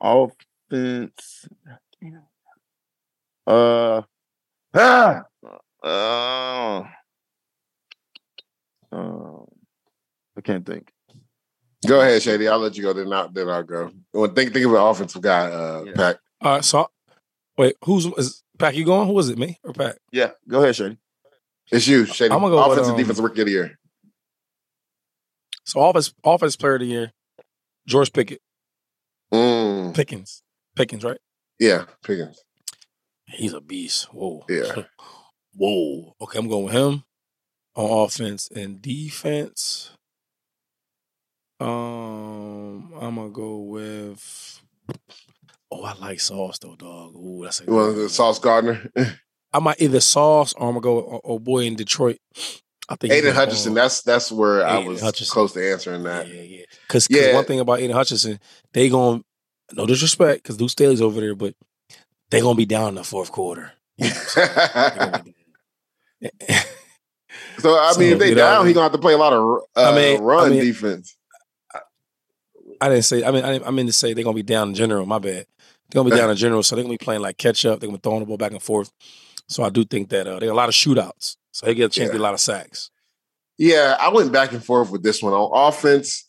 [0.00, 1.46] Offense.
[3.46, 4.02] Uh
[4.74, 5.22] ah,
[5.82, 6.84] uh,
[8.92, 9.44] uh,
[10.36, 10.90] I can't think.
[11.86, 12.46] Go ahead, Shady.
[12.46, 12.92] I'll let you go.
[12.92, 13.90] Then I'll, then I'll go.
[14.12, 15.92] Well, think think of an offensive guy, uh, Yeah.
[15.94, 16.16] Pac.
[16.40, 16.88] All right, so
[17.58, 18.76] wait, who's is Pack?
[18.76, 19.08] You going?
[19.08, 19.38] Who was it?
[19.38, 19.96] Me or Pack?
[20.12, 20.98] Yeah, go ahead, Shady.
[21.70, 22.32] It's you, Shady.
[22.34, 23.78] I'm gonna go with, offensive um, defensive rookie of the year.
[25.64, 27.12] So offense, offense player of the year,
[27.86, 28.40] George Pickett,
[29.32, 30.42] Mm, Pickens,
[30.76, 31.18] Pickens, right?
[31.58, 32.42] yeah, Pickens.
[33.26, 34.12] He's a beast.
[34.12, 34.44] Whoa.
[34.48, 34.82] Yeah.
[35.54, 36.14] Whoa.
[36.20, 37.04] Okay, I'm going with him
[37.74, 39.90] on offense and defense.
[41.60, 44.60] Um, I'm gonna go with.
[45.70, 47.14] Oh, I like Sauce though, dog.
[47.14, 48.08] Ooh, that's a You good the one.
[48.10, 48.90] Sauce Gardner?
[49.54, 52.18] I might either Sauce or I'm gonna go with oh, oh boy in Detroit.
[52.88, 53.74] I think Aidan Hutchinson.
[53.74, 55.32] That's that's where I was Hutchinson.
[55.32, 56.28] close to answering that.
[56.28, 56.64] Yeah, yeah.
[56.86, 57.34] Because Yeah.
[57.34, 58.40] one thing about Aidan Hutchinson,
[58.72, 59.24] they going
[59.72, 61.54] no disrespect, because Luke Staley's over there, but
[62.30, 63.72] they gonna be down in the fourth quarter.
[63.98, 64.50] You know I'm saying?
[64.54, 65.34] They gonna be
[66.48, 66.62] down.
[67.58, 69.60] so I mean, So, if they down, he gonna have to play a lot of
[69.76, 71.16] uh, I mean- run I mean- defense.
[72.80, 73.22] I didn't say.
[73.22, 75.06] I mean, I, didn't- I meant to say they're gonna be down in general.
[75.06, 75.46] My bad.
[75.90, 77.78] They're gonna be down in general, so they're gonna be playing like catch up.
[77.78, 78.90] They're gonna be throwing the ball back and forth.
[79.48, 81.36] So I do think that uh, there are a lot of shootouts.
[81.50, 82.90] So they get a chance to get a lot of sacks.
[83.58, 85.32] Yeah, I went back and forth with this one.
[85.34, 86.28] On offense,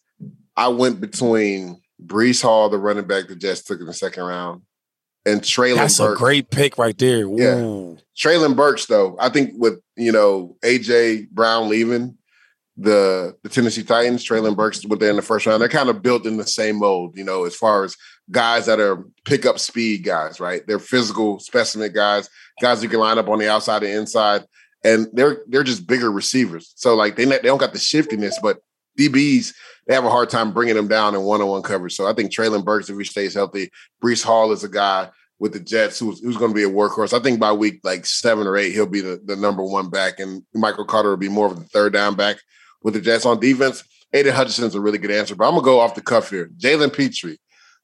[0.56, 4.62] I went between Breece Hall, the running back the Jets took in the second round,
[5.26, 7.26] and Treylon That's a great pick right there.
[7.28, 7.96] Yeah.
[8.18, 12.18] Treylon Burks, though, I think with you know AJ Brown leaving,
[12.78, 15.62] the the Tennessee Titans, Treylon Burks went there in the first round.
[15.62, 17.96] They're kind of built in the same mold, you know, as far as
[18.32, 20.66] guys that are pickup speed guys, right?
[20.66, 22.30] They're physical specimen guys,
[22.62, 24.46] guys who can line up on the outside and inside,
[24.84, 26.74] and they're they're just bigger receivers.
[26.76, 28.60] So like they they don't got the shiftiness, but
[28.98, 29.54] DBs
[29.88, 31.96] they have a hard time bringing them down in one on one coverage.
[31.96, 33.70] So I think Treylon Burks, if he stays healthy,
[34.04, 35.10] Breece Hall is a guy
[35.40, 37.14] with the Jets who's, who's going to be a workhorse.
[37.14, 40.20] I think by week like seven or eight, he'll be the, the number one back,
[40.20, 42.38] and Michael Carter will be more of the third down back
[42.84, 43.84] with the Jets on defense.
[44.14, 46.50] Aidan Hutchinson's a really good answer, but I'm gonna go off the cuff here.
[46.58, 47.38] Jalen Pitre,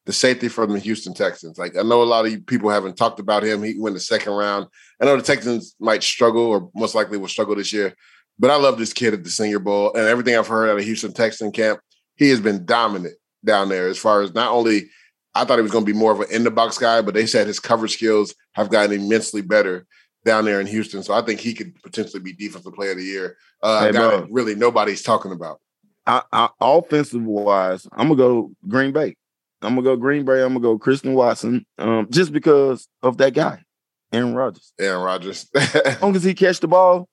[0.05, 1.57] the safety from the Houston Texans.
[1.57, 3.63] Like I know a lot of people haven't talked about him.
[3.63, 4.67] He went the second round.
[5.01, 7.95] I know the Texans might struggle, or most likely will struggle this year.
[8.37, 10.83] But I love this kid at the Senior Bowl, and everything I've heard out of
[10.85, 11.79] Houston Texan camp,
[12.15, 13.87] he has been dominant down there.
[13.87, 14.89] As far as not only,
[15.35, 17.13] I thought he was going to be more of an in the box guy, but
[17.13, 19.85] they said his coverage skills have gotten immensely better
[20.26, 21.03] down there in Houston.
[21.03, 23.38] So I think he could potentially be defensive player of the year.
[23.61, 25.59] Uh, hey, guy that really nobody's talking about.
[26.05, 29.15] I, I, offensive wise, I'm gonna go Green Bay.
[29.61, 30.41] I'm gonna go Green Bay.
[30.41, 33.63] I'm gonna go Christian Watson, um, just because of that guy,
[34.11, 34.74] Aaron Rodgers.
[34.80, 35.47] Aaron Rodgers.
[35.53, 37.07] as long as he catch the ball,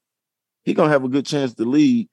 [0.64, 2.08] he gonna have a good chance to lead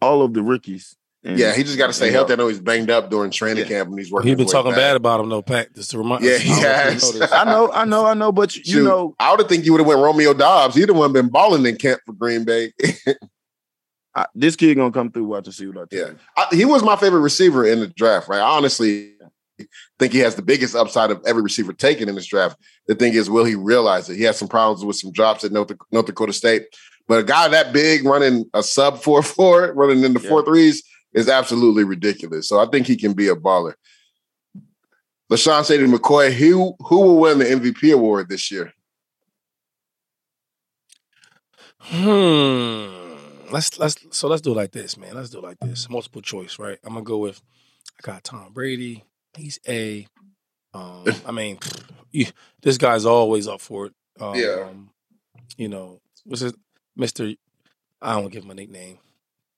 [0.00, 2.32] all of the rookies and, yeah, he just got to stay healthy.
[2.32, 3.68] I know he's banged up during training yeah.
[3.68, 4.28] camp and he's working.
[4.28, 4.78] He's been talking back.
[4.78, 5.72] bad about him though, Pat.
[5.72, 6.24] Just to remind.
[6.24, 7.20] Yeah, he has.
[7.32, 8.32] I know, I know, I know.
[8.32, 10.74] But you Shoot, know, I would have think you would have went Romeo Doubs.
[10.74, 12.72] He'd have one been balling in camp for Green Bay.
[14.14, 15.24] I, this kid gonna come through.
[15.24, 16.14] Watch and see what I tell yeah.
[16.36, 18.28] I, he was my favorite receiver in the draft.
[18.28, 19.14] Right, I honestly
[20.00, 22.58] think he has the biggest upside of every receiver taken in this draft.
[22.88, 24.16] The thing is, will he realize it?
[24.16, 26.64] He had some problems with some drops at North, North Dakota State,
[27.06, 30.28] but a guy that big running a sub four four, running in the yeah.
[30.28, 30.82] four threes
[31.12, 32.48] is absolutely ridiculous.
[32.48, 33.74] So I think he can be a baller.
[35.30, 38.72] LeSean Shady McCoy, who who will win the MVP award this year?
[41.78, 43.02] Hmm.
[43.50, 45.14] Let's let's so let's do it like this, man.
[45.14, 45.88] Let's do it like this.
[45.88, 46.78] Multiple choice, right?
[46.84, 47.42] I'm gonna go with
[47.98, 49.04] I got Tom Brady.
[49.36, 50.06] He's a.
[50.74, 51.58] Um, I mean,
[52.10, 52.26] you,
[52.62, 53.94] this guy's always up for it.
[54.20, 54.68] Um, yeah.
[55.56, 56.54] You know, what's it,
[56.96, 57.32] Mister?
[58.00, 58.98] I don't give him a nickname.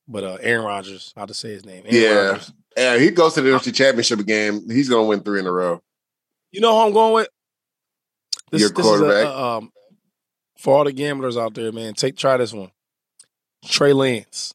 [0.07, 1.85] But uh, Aaron Rodgers, how just say his name?
[1.87, 2.53] Aaron yeah, Rodgers.
[2.77, 2.99] yeah.
[2.99, 4.69] He goes to the NFC Championship game.
[4.71, 5.83] He's going to win three in a row.
[6.51, 7.29] You know who I'm going with?
[8.51, 9.27] This, Your this quarterback.
[9.27, 9.73] A, um,
[10.59, 12.71] for all the gamblers out there, man, take try this one.
[13.65, 14.55] Trey Lance.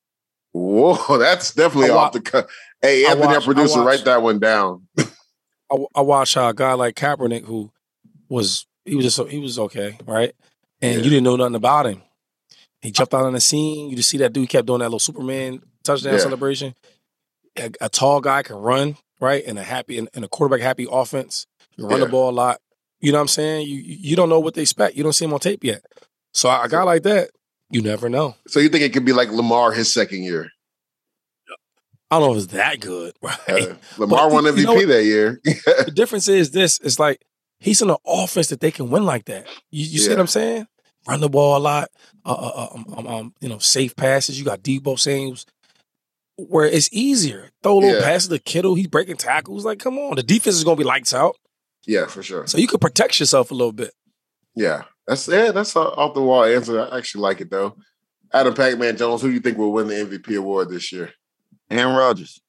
[0.52, 2.50] Whoa, that's definitely off the cut.
[2.82, 4.88] Hey, Anthony, watch, our producer, write that one down.
[4.97, 7.72] I, I watch a guy like Kaepernick who
[8.30, 10.34] was he was just he was okay, right?
[10.82, 11.04] And yeah.
[11.04, 12.02] you didn't know nothing about him.
[12.82, 13.90] He jumped out on the scene.
[13.90, 16.20] You just see that dude kept doing that little Superman touchdown yeah.
[16.20, 16.76] celebration.
[17.58, 19.44] A, a, tall guy can run, right?
[19.46, 21.46] And a happy and, a quarterback happy offense.
[21.76, 22.06] You run yeah.
[22.06, 22.62] the ball a lot.
[23.02, 23.68] You know what I'm saying?
[23.68, 24.96] You you don't know what they expect.
[24.96, 25.86] You don't see him on tape yet.
[26.34, 27.32] So a guy like that,
[27.70, 28.36] you never know.
[28.48, 30.52] So you think it could be like Lamar his second year?
[32.12, 33.38] I don't know if it's that good, right?
[33.50, 35.40] Uh, Lamar but won MVP you know that year.
[35.44, 37.22] the difference is this: it's like
[37.60, 39.48] he's in an offense that they can win like that.
[39.70, 40.04] You, you yeah.
[40.04, 40.68] see what I'm saying?
[41.08, 41.89] Run the ball a lot,
[42.26, 44.38] uh, uh, uh, um, um, um, you know, safe passes.
[44.38, 45.45] You got Deebo Samuels,
[46.38, 47.50] where it's easier.
[47.64, 48.06] Throw a little yeah.
[48.06, 48.76] passes to Kittle.
[48.76, 49.66] He's breaking tackles.
[49.66, 51.38] Like, come on, the defense is going to be lights out.
[51.88, 52.45] Yeah, for sure.
[52.47, 53.91] So you could protect yourself a little bit.
[54.56, 56.82] Yeah, that's yeah, that's off the wall answer.
[56.82, 57.78] I actually like it though.
[58.34, 61.12] Adam Pac-Man Jones, who do you think will win the MVP award this year?
[61.72, 62.41] Aaron Rodgers.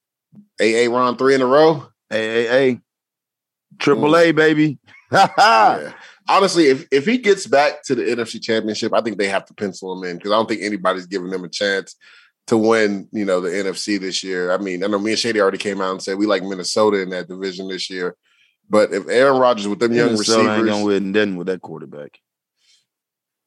[0.61, 1.86] AA round three in a row.
[2.11, 2.82] AAA.
[3.78, 4.78] Triple A, baby.
[5.12, 5.92] yeah
[6.31, 9.55] honestly, if if he gets back to the NFC Championship, I think they have to
[9.55, 11.97] pencil him in because I don't think anybody's giving them a chance
[12.47, 14.53] to win, you know, the NFC this year.
[14.53, 17.03] I mean, I know me and Shady already came out and said we like Minnesota
[17.03, 18.16] in that division this year.
[18.68, 21.61] But if Aaron Rodgers with them young Minnesota receivers, ain't gonna win then with that
[21.61, 22.18] quarterback.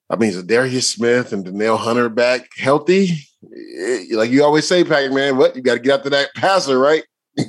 [0.10, 3.28] I mean, is Darius Smith and Danielle Hunter back healthy?
[3.44, 6.78] Eh, like you always say, Pac Man, what you got to get after that passer,
[6.78, 7.04] right?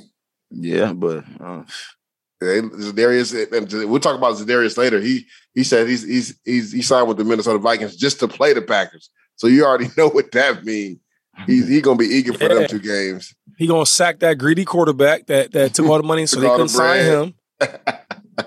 [0.50, 1.64] yeah, but uh,
[2.94, 5.00] Darius, and we'll talk about Darius later.
[5.00, 8.52] He he said he's he's he's he signed with the Minnesota Vikings just to play
[8.52, 9.10] the Packers.
[9.36, 10.98] So you already know what that means.
[11.46, 13.34] He's he gonna be eager for them two games.
[13.58, 16.66] He gonna sack that greedy quarterback that that took all the money so they couldn't
[16.66, 17.34] the sign him.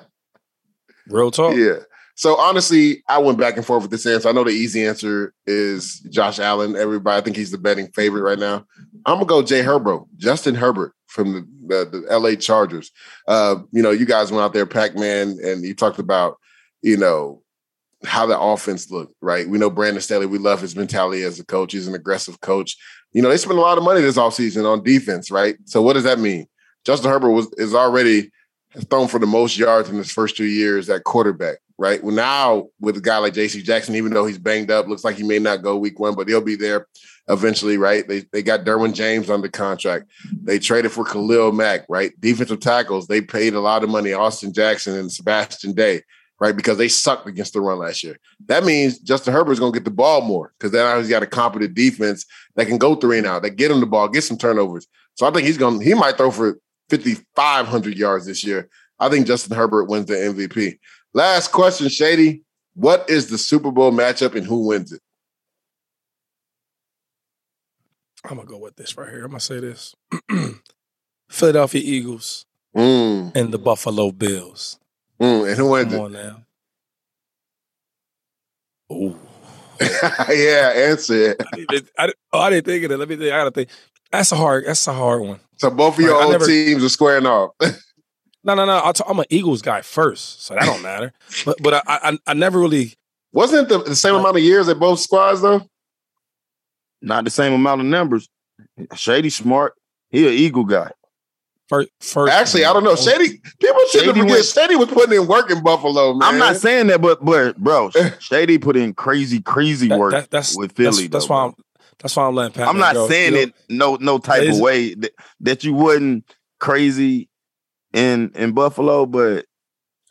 [1.08, 1.56] Real talk.
[1.56, 1.80] Yeah.
[2.16, 4.28] So honestly, I went back and forth with this answer.
[4.28, 6.76] I know the easy answer is Josh Allen.
[6.76, 8.66] Everybody, I think he's the betting favorite right now.
[9.06, 12.92] I'm gonna go Jay Herbert, Justin Herbert from the, the, the LA Chargers.
[13.28, 16.38] Uh, you know, you guys went out there, Pac Man, and you talked about,
[16.82, 17.42] you know,
[18.06, 19.48] how the offense looked, right?
[19.48, 21.74] We know Brandon Staley, we love his mentality as a coach.
[21.74, 22.78] He's an aggressive coach.
[23.14, 25.56] You know, they spent a lot of money this offseason on defense, right?
[25.66, 26.48] So what does that mean?
[26.86, 28.32] Justin Herbert was is already
[28.90, 31.58] thrown for the most yards in his first two years at quarterback.
[31.78, 32.04] Right?
[32.04, 33.62] Well, now with a guy like J.C.
[33.62, 36.28] Jackson, even though he's banged up, looks like he may not go week one, but
[36.28, 36.88] he'll be there
[37.28, 38.08] eventually, right?
[38.08, 40.10] They they got Derwin James under contract.
[40.44, 42.14] They traded for Khalil Mack, right?
[42.20, 46.02] Defensive tackles, they paid a lot of money, Austin Jackson and Sebastian Day,
[46.40, 46.56] right?
[46.56, 48.18] Because they sucked against the run last year.
[48.46, 51.74] That means Justin Herbert's gonna get the ball more because now he's got a competent
[51.74, 52.26] defense
[52.56, 54.88] that can go three and out, that get him the ball, get some turnovers.
[55.16, 56.58] So I think he's gonna he might throw for
[56.90, 58.70] 5,500 yards this year.
[59.00, 60.80] I think Justin Herbert wins the MVP.
[61.14, 62.44] Last question, Shady.
[62.76, 65.02] What is the Super Bowl matchup and who wins it?
[68.24, 69.24] I'm gonna go with this right here.
[69.24, 69.96] I'm gonna say this:
[71.30, 72.46] Philadelphia Eagles
[72.76, 73.36] mm.
[73.36, 74.80] and the Buffalo Bills.
[75.20, 75.48] Mm.
[75.50, 76.04] And who wins Come it?
[76.06, 76.44] on now.
[78.92, 79.18] Ooh.
[79.82, 81.42] yeah, answer it.
[81.54, 82.98] I, didn't, I, oh, I didn't think of it.
[82.98, 83.32] Let me think.
[83.32, 83.70] I gotta think.
[84.12, 84.66] That's a hard.
[84.66, 85.40] That's a hard one.
[85.58, 87.52] So both of your Like, old never- teams are squaring off.
[88.48, 88.78] No, no, no.
[88.78, 91.12] I'll t- I'm an Eagles guy first, so that don't matter.
[91.46, 92.94] But but I, I I never really.
[93.34, 95.62] Wasn't it the, the same amount of years at both squads though?
[97.02, 98.30] Not the same amount of numbers.
[98.96, 99.74] Shady smart.
[100.10, 100.92] He an Eagle guy.
[101.68, 102.96] First, first Actually, I don't know.
[102.96, 104.30] Shady people should Shady forget.
[104.30, 106.30] went- Shady was putting in work in Buffalo, man.
[106.34, 110.56] I'm not saying that, but but bro, Shady put in crazy, crazy work that- that's
[110.58, 111.08] with Philly.
[111.08, 111.46] that's though, why.
[111.48, 111.54] I'm.
[112.00, 112.68] That's why I'm letting Pat.
[112.70, 116.24] I'm not saying it no no type of way that, that you wouldn't
[116.60, 117.28] crazy
[117.94, 119.46] in in Buffalo, but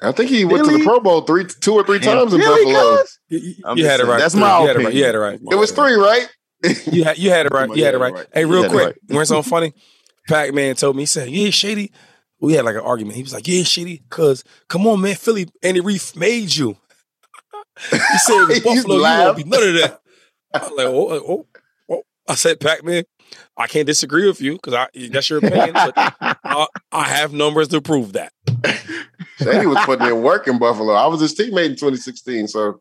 [0.02, 2.40] I think he went to the Pro Bowl three, two or three Damn, times in
[2.40, 2.98] Philly, Buffalo.
[2.98, 3.18] cuz?
[3.28, 4.18] You, you had it right.
[4.18, 4.86] That's my you had it right.
[4.86, 4.96] opinion.
[4.96, 5.40] You had it right.
[5.50, 6.28] It was three, right?
[6.90, 7.74] You had you had it right.
[7.76, 8.12] You had it right.
[8.12, 8.26] right.
[8.32, 8.96] Hey, real had it quick, right.
[9.08, 9.72] you want something funny?
[10.28, 11.92] Pac Man told me he said, "Yeah, Shady."
[12.40, 13.16] We had like an argument.
[13.16, 16.76] He was like, "Yeah, Shady, cause come on, man, Philly, Andy Reid made you."
[17.90, 20.00] he said, He "Buffalo, you won't be none of that."
[20.54, 21.46] I was like, "Oh, oh, oh."
[22.28, 23.04] I said, Pac Man,
[23.56, 25.92] I can't disagree with you because I that's your opinion, but
[26.44, 28.32] I, I have numbers to prove that."
[29.38, 30.94] Shady was putting in work in Buffalo.
[30.94, 32.48] I was his teammate in 2016.
[32.48, 32.80] So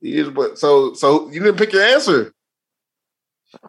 [0.00, 2.32] he is but so so you didn't pick your answer.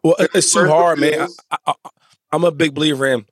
[0.04, 1.28] Well, it's too hard, man.
[1.52, 1.90] I, I, I-
[2.32, 3.26] I'm a big believer in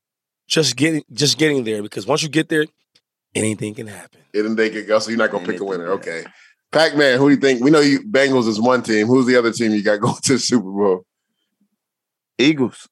[0.47, 2.65] just getting just getting there because once you get there,
[3.33, 4.19] anything can happen.
[4.33, 4.99] Didn't they get go?
[4.99, 5.87] So you're not gonna pick a winner.
[5.93, 6.23] Okay.
[6.71, 7.63] Pac Man, who do you think?
[7.63, 9.07] We know you Bengals is one team.
[9.07, 11.03] Who's the other team you got going to the Super Bowl?
[12.41, 12.87] Eagles.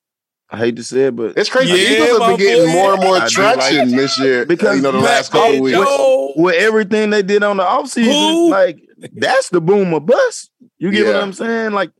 [0.51, 1.71] I hate to say it, but It's crazy.
[1.71, 2.71] the Yeah, Eagles have been getting boy.
[2.73, 4.45] more and more I traction like- this year.
[4.45, 5.77] Because you know, the last couple weeks.
[5.77, 6.33] Joe.
[6.37, 8.79] with everything they did on the offseason, like
[9.13, 10.49] that's the boom or bust.
[10.79, 11.71] You get what I'm saying?
[11.73, 11.91] Like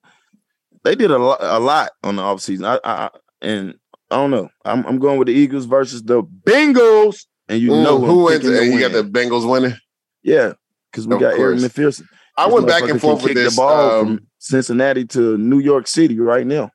[0.84, 2.66] they did a lot, a lot on the offseason.
[2.66, 3.10] I, I, I
[3.42, 3.76] and
[4.10, 4.50] I don't know.
[4.66, 8.24] I'm, I'm going with the Eagles versus the Bengals, and you Mm, know who I'm
[8.26, 8.38] wins?
[8.40, 8.60] picking it?
[8.60, 9.04] to And you got the.
[9.04, 9.76] Bengals winning.
[10.24, 10.54] yeah,
[10.92, 11.72] because we Of got Aaron course.
[11.74, 12.06] McPherson.
[12.38, 13.56] I This went back and forth with kick the this.
[13.56, 16.72] ball um, from Cincinnati to New York City right now.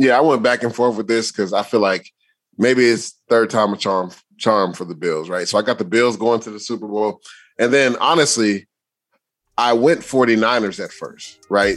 [0.00, 2.10] Yeah, I went back and forth with this because I feel like
[2.56, 5.46] maybe it's third time a charm charm for the Bills, right?
[5.46, 7.20] So I got the Bills going to the Super Bowl.
[7.58, 8.66] And then honestly,
[9.58, 11.76] I went 49ers at first, right?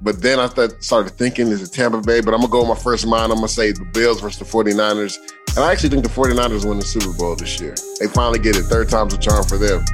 [0.00, 0.46] But then I
[0.78, 2.20] started thinking, is it Tampa Bay?
[2.20, 3.32] But I'm going to go with my first mind.
[3.32, 5.18] I'm going to say the Bills versus the 49ers.
[5.56, 7.74] And I actually think the 49ers win the Super Bowl this year.
[7.98, 8.62] They finally get it.
[8.62, 9.84] Third time's a charm for them.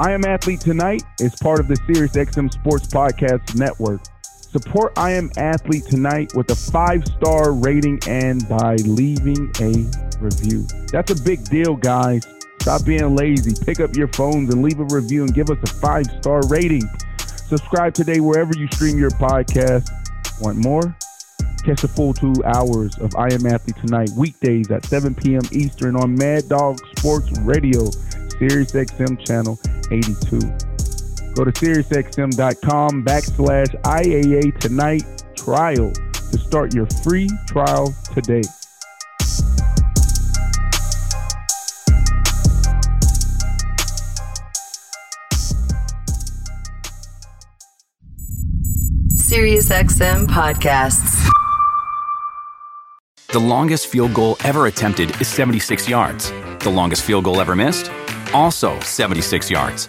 [0.00, 4.00] I Am Athlete Tonight is part of the SiriusXM Sports Podcast Network.
[4.54, 9.90] Support I Am Athlete Tonight with a five star rating and by leaving a
[10.20, 10.64] review.
[10.92, 12.24] That's a big deal, guys.
[12.60, 13.52] Stop being lazy.
[13.64, 16.88] Pick up your phones and leave a review and give us a five star rating.
[17.18, 19.90] Subscribe today wherever you stream your podcast.
[20.40, 20.96] Want more?
[21.64, 25.42] Catch the full two hours of I Am Athlete Tonight weekdays at 7 p.m.
[25.50, 27.90] Eastern on Mad Dog Sports Radio,
[28.38, 29.58] Sirius XM channel
[29.90, 30.63] 82.
[31.34, 35.02] Go to SiriusXM.com backslash IAA Tonight
[35.34, 38.42] trial to start your free trial today.
[49.16, 51.28] SiriusXM podcasts.
[53.32, 56.30] The longest field goal ever attempted is 76 yards.
[56.60, 57.90] The longest field goal ever missed?
[58.32, 59.88] Also 76 yards.